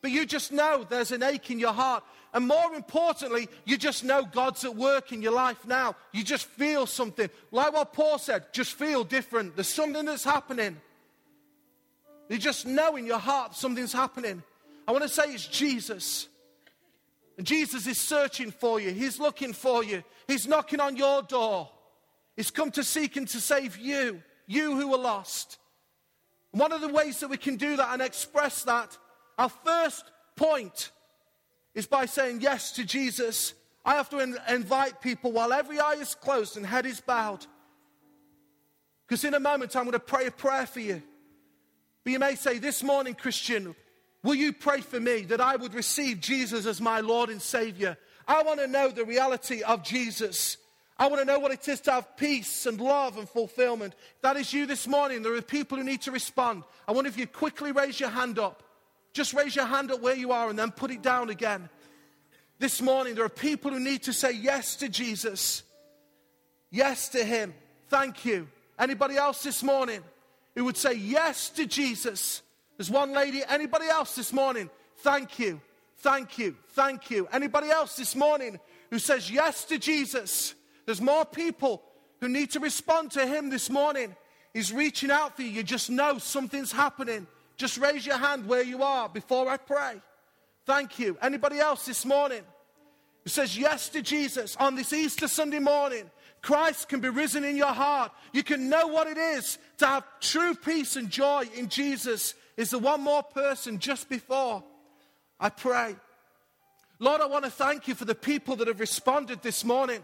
but 0.00 0.10
you 0.10 0.24
just 0.24 0.52
know 0.52 0.86
there's 0.88 1.12
an 1.12 1.22
ache 1.22 1.50
in 1.50 1.58
your 1.58 1.72
heart. 1.72 2.04
And 2.32 2.46
more 2.46 2.74
importantly, 2.74 3.48
you 3.64 3.76
just 3.76 4.04
know 4.04 4.22
God's 4.22 4.64
at 4.64 4.76
work 4.76 5.12
in 5.12 5.22
your 5.22 5.32
life 5.32 5.66
now. 5.66 5.96
You 6.12 6.22
just 6.22 6.46
feel 6.46 6.86
something. 6.86 7.28
Like 7.50 7.72
what 7.72 7.92
Paul 7.92 8.18
said, 8.18 8.52
just 8.52 8.72
feel 8.74 9.02
different. 9.02 9.56
There's 9.56 9.68
something 9.68 10.04
that's 10.04 10.24
happening. 10.24 10.76
You 12.28 12.38
just 12.38 12.66
know 12.66 12.96
in 12.96 13.06
your 13.06 13.18
heart 13.18 13.54
something's 13.54 13.92
happening. 13.92 14.42
I 14.88 14.90
want 14.90 15.02
to 15.02 15.08
say 15.10 15.24
it's 15.34 15.46
Jesus. 15.46 16.28
And 17.36 17.46
Jesus 17.46 17.86
is 17.86 18.00
searching 18.00 18.50
for 18.50 18.80
you, 18.80 18.90
He's 18.90 19.20
looking 19.20 19.52
for 19.52 19.84
you, 19.84 20.02
He's 20.26 20.48
knocking 20.48 20.80
on 20.80 20.96
your 20.96 21.22
door. 21.22 21.70
He's 22.36 22.50
come 22.50 22.70
to 22.72 22.82
seek 22.82 23.16
and 23.16 23.28
to 23.28 23.40
save 23.40 23.76
you, 23.76 24.22
you 24.46 24.76
who 24.76 24.94
are 24.94 24.98
lost. 24.98 25.58
And 26.52 26.60
one 26.60 26.72
of 26.72 26.80
the 26.80 26.88
ways 26.88 27.20
that 27.20 27.28
we 27.28 27.36
can 27.36 27.56
do 27.56 27.76
that 27.76 27.92
and 27.92 28.00
express 28.00 28.62
that, 28.64 28.96
our 29.36 29.48
first 29.48 30.04
point 30.36 30.90
is 31.74 31.86
by 31.86 32.06
saying 32.06 32.40
yes 32.40 32.72
to 32.72 32.84
Jesus. 32.84 33.54
I 33.84 33.94
have 33.94 34.08
to 34.10 34.20
in- 34.20 34.38
invite 34.48 35.02
people 35.02 35.32
while 35.32 35.52
every 35.52 35.80
eye 35.80 35.96
is 36.00 36.14
closed 36.14 36.56
and 36.56 36.64
head 36.64 36.86
is 36.86 37.00
bowed. 37.00 37.44
Because 39.06 39.24
in 39.24 39.34
a 39.34 39.40
moment, 39.40 39.76
I'm 39.76 39.84
going 39.84 39.92
to 39.92 40.00
pray 40.00 40.26
a 40.26 40.30
prayer 40.30 40.66
for 40.66 40.80
you. 40.80 41.02
But 42.04 42.12
you 42.12 42.18
may 42.18 42.36
say, 42.36 42.58
This 42.58 42.82
morning, 42.82 43.14
Kristian, 43.14 43.74
will 44.22 44.34
you 44.34 44.52
pray 44.52 44.80
for 44.80 45.00
me 45.00 45.22
that 45.22 45.40
I 45.40 45.56
would 45.56 45.74
receive 45.74 46.20
Jesus 46.20 46.66
as 46.66 46.80
my 46.80 47.00
Lord 47.00 47.30
and 47.30 47.40
Savior? 47.40 47.96
I 48.26 48.42
want 48.42 48.60
to 48.60 48.66
know 48.66 48.90
the 48.90 49.04
reality 49.04 49.62
of 49.62 49.82
Jesus. 49.82 50.56
I 50.98 51.06
want 51.06 51.20
to 51.20 51.24
know 51.24 51.38
what 51.38 51.52
it 51.52 51.66
is 51.68 51.80
to 51.82 51.92
have 51.92 52.16
peace 52.16 52.66
and 52.66 52.80
love 52.80 53.16
and 53.16 53.28
fulfillment. 53.28 53.94
If 54.16 54.22
that 54.22 54.36
is 54.36 54.52
you 54.52 54.66
this 54.66 54.86
morning. 54.86 55.22
There 55.22 55.34
are 55.34 55.42
people 55.42 55.78
who 55.78 55.84
need 55.84 56.02
to 56.02 56.10
respond. 56.10 56.64
I 56.86 56.92
wonder 56.92 57.08
if 57.08 57.16
you 57.16 57.26
quickly 57.26 57.72
raise 57.72 58.00
your 58.00 58.10
hand 58.10 58.38
up. 58.38 58.62
Just 59.12 59.34
raise 59.34 59.56
your 59.56 59.66
hand 59.66 59.90
up 59.90 60.02
where 60.02 60.16
you 60.16 60.32
are 60.32 60.50
and 60.50 60.58
then 60.58 60.70
put 60.70 60.90
it 60.90 61.02
down 61.02 61.30
again. 61.30 61.68
This 62.58 62.82
morning, 62.82 63.14
there 63.14 63.24
are 63.24 63.30
people 63.30 63.70
who 63.70 63.80
need 63.80 64.02
to 64.04 64.12
say 64.12 64.32
yes 64.32 64.76
to 64.76 64.88
Jesus. 64.88 65.62
Yes 66.70 67.08
to 67.10 67.24
Him. 67.24 67.54
Thank 67.88 68.24
you. 68.24 68.48
Anybody 68.78 69.16
else 69.16 69.42
this 69.42 69.62
morning? 69.62 70.02
who 70.58 70.64
would 70.64 70.76
say 70.76 70.94
yes 70.94 71.50
to 71.50 71.66
Jesus. 71.66 72.42
There's 72.78 72.90
one 72.90 73.12
lady. 73.12 73.42
Anybody 73.46 73.86
else 73.86 74.14
this 74.14 74.32
morning? 74.32 74.70
Thank 74.98 75.38
you. 75.38 75.60
Thank 75.98 76.38
you. 76.38 76.56
Thank 76.70 77.10
you. 77.10 77.28
Anybody 77.32 77.68
else 77.68 77.96
this 77.96 78.14
morning 78.14 78.58
who 78.90 78.98
says 79.00 79.30
yes 79.30 79.64
to 79.64 79.78
Jesus? 79.78 80.54
There's 80.86 81.00
more 81.00 81.24
people 81.24 81.82
who 82.20 82.28
need 82.28 82.52
to 82.52 82.60
respond 82.60 83.10
to 83.12 83.26
him 83.26 83.50
this 83.50 83.68
morning. 83.68 84.14
He's 84.54 84.72
reaching 84.72 85.10
out 85.10 85.36
for 85.36 85.42
you. 85.42 85.50
You 85.50 85.62
just 85.64 85.90
know 85.90 86.18
something's 86.18 86.72
happening. 86.72 87.26
Just 87.56 87.78
raise 87.78 88.06
your 88.06 88.16
hand 88.16 88.46
where 88.46 88.62
you 88.62 88.82
are 88.84 89.08
before 89.08 89.48
I 89.48 89.56
pray. 89.56 90.00
Thank 90.64 91.00
you. 91.00 91.18
Anybody 91.20 91.58
else 91.58 91.84
this 91.84 92.06
morning 92.06 92.42
who 93.24 93.30
says 93.30 93.58
yes 93.58 93.88
to 93.90 94.02
Jesus 94.02 94.56
on 94.56 94.76
this 94.76 94.92
Easter 94.92 95.26
Sunday 95.26 95.58
morning? 95.58 96.08
Christ 96.42 96.88
can 96.88 97.00
be 97.00 97.08
risen 97.08 97.42
in 97.42 97.56
your 97.56 97.72
heart. 97.72 98.12
You 98.32 98.44
can 98.44 98.68
know 98.68 98.86
what 98.86 99.08
it 99.08 99.18
is 99.18 99.58
to 99.78 99.86
have 99.86 100.04
true 100.20 100.54
peace 100.54 100.94
and 100.94 101.10
joy 101.10 101.44
in 101.56 101.68
Jesus. 101.68 102.34
Is 102.58 102.70
the 102.70 102.78
one 102.80 103.02
more 103.02 103.22
person 103.22 103.78
just 103.78 104.08
before 104.08 104.64
I 105.38 105.48
pray? 105.48 105.94
Lord, 106.98 107.20
I 107.20 107.26
want 107.26 107.44
to 107.44 107.52
thank 107.52 107.86
you 107.86 107.94
for 107.94 108.04
the 108.04 108.16
people 108.16 108.56
that 108.56 108.66
have 108.66 108.80
responded 108.80 109.42
this 109.42 109.64
morning. 109.64 110.02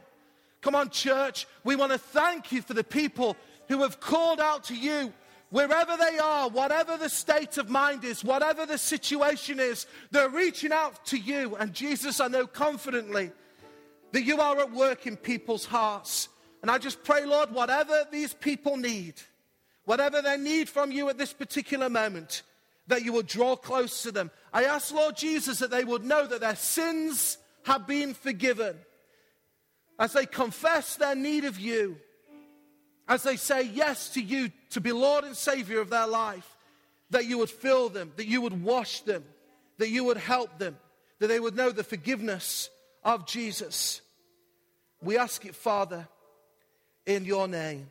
Come 0.61 0.77
on, 0.77 0.90
church. 0.90 1.49
We 1.64 1.75
want 1.75 1.90
to 1.90 1.99
thank 1.99 2.53
you 2.53 2.62
for 2.62 2.73
the 2.73 2.85
people 2.85 3.37
who 3.67 3.83
have 3.83 3.99
called 3.99 4.38
out 4.38 4.62
to 4.64 4.77
you 4.77 5.12
wherever 5.51 5.97
they 5.97 6.17
are, 6.19 6.49
whatever 6.49 6.97
the 6.97 7.09
state 7.09 7.59
of 7.59 7.71
mind 7.71 8.05
is, 8.05 8.23
whatever 8.23 8.67
the 8.67 8.79
situation 8.79 9.59
is, 9.59 9.87
they're 10.12 10.29
reaching 10.29 10.71
out 10.71 11.05
to 11.07 11.19
you. 11.19 11.57
And 11.57 11.75
Jesus, 11.75 12.21
I 12.21 12.29
know 12.29 12.47
confidently 12.47 13.33
that 14.12 14.23
you 14.23 14.40
are 14.40 14.61
at 14.61 14.71
work 14.71 15.09
in 15.09 15.17
people's 15.17 15.67
hearts. 15.67 16.29
And 16.62 16.71
I 16.71 16.79
just 16.79 17.03
pray, 17.03 17.27
Lord, 17.27 17.51
whatever 17.51 18.07
these 18.12 18.33
people 18.33 18.77
need, 18.77 19.14
whatever 19.85 20.23
they 20.23 20.37
need 20.37 20.68
from 20.68 20.90
you 20.90 21.09
at 21.09 21.18
this 21.18 21.33
particular 21.33 21.88
moment, 21.88 22.42
that 22.87 23.05
you 23.05 23.12
will 23.12 23.23
draw 23.23 23.57
close 23.57 24.03
to 24.03 24.12
them. 24.12 24.31
I 24.53 24.64
ask, 24.64 24.92
Lord 24.92 25.16
Jesus, 25.16 25.59
that 25.59 25.70
they 25.70 25.85
would 25.85 26.05
know 26.05 26.27
that 26.27 26.40
their 26.40 26.57
sins 26.57 27.38
have 27.64 27.87
been 27.87 28.14
forgiven. 28.14 28.77
As 29.99 30.12
they 30.12 30.27
confess 30.27 30.97
their 30.97 31.14
need 31.14 31.44
of 31.44 31.59
you, 31.59 31.97
as 33.09 33.23
they 33.23 33.37
say 33.37 33.62
yes 33.62 34.11
to 34.11 34.20
you 34.20 34.51
to 34.70 34.81
be 34.81 34.92
Lord 34.92 35.25
and 35.25 35.37
Savior 35.37 35.81
of 35.81 35.90
their 35.90 36.07
life, 36.07 36.57
that 37.11 37.27
you 37.27 37.38
would 37.38 37.51
fill 37.51 37.88
them, 37.88 38.12
that 38.16 38.27
you 38.27 38.40
would 38.40 38.64
wash 38.64 39.01
them, 39.01 39.25
that 39.79 39.88
you 39.88 40.05
would 40.05 40.16
help 40.16 40.59
them, 40.59 40.77
that 41.20 41.29
they 41.29 41.40
would 41.40 41.57
know 41.57 41.70
the 41.70 41.85
forgiveness 41.85 42.70
of 43.03 43.27
Jesus. 43.27 44.01
We 45.01 45.18
ask 45.18 45.44
it, 45.44 45.55
Father, 45.55 46.09
in 47.07 47.25
your 47.25 47.47
name. 47.47 47.88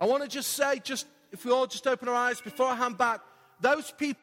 I 0.00 0.06
want 0.06 0.22
to 0.22 0.28
just 0.28 0.52
say, 0.52 0.80
just 0.82 1.06
if 1.32 1.44
we 1.44 1.50
all 1.50 1.66
just 1.66 1.86
open 1.86 2.08
our 2.08 2.14
eyes 2.14 2.40
before 2.40 2.66
I 2.66 2.76
hand 2.76 2.96
back, 2.98 3.20
those 3.60 3.90
people. 3.90 4.22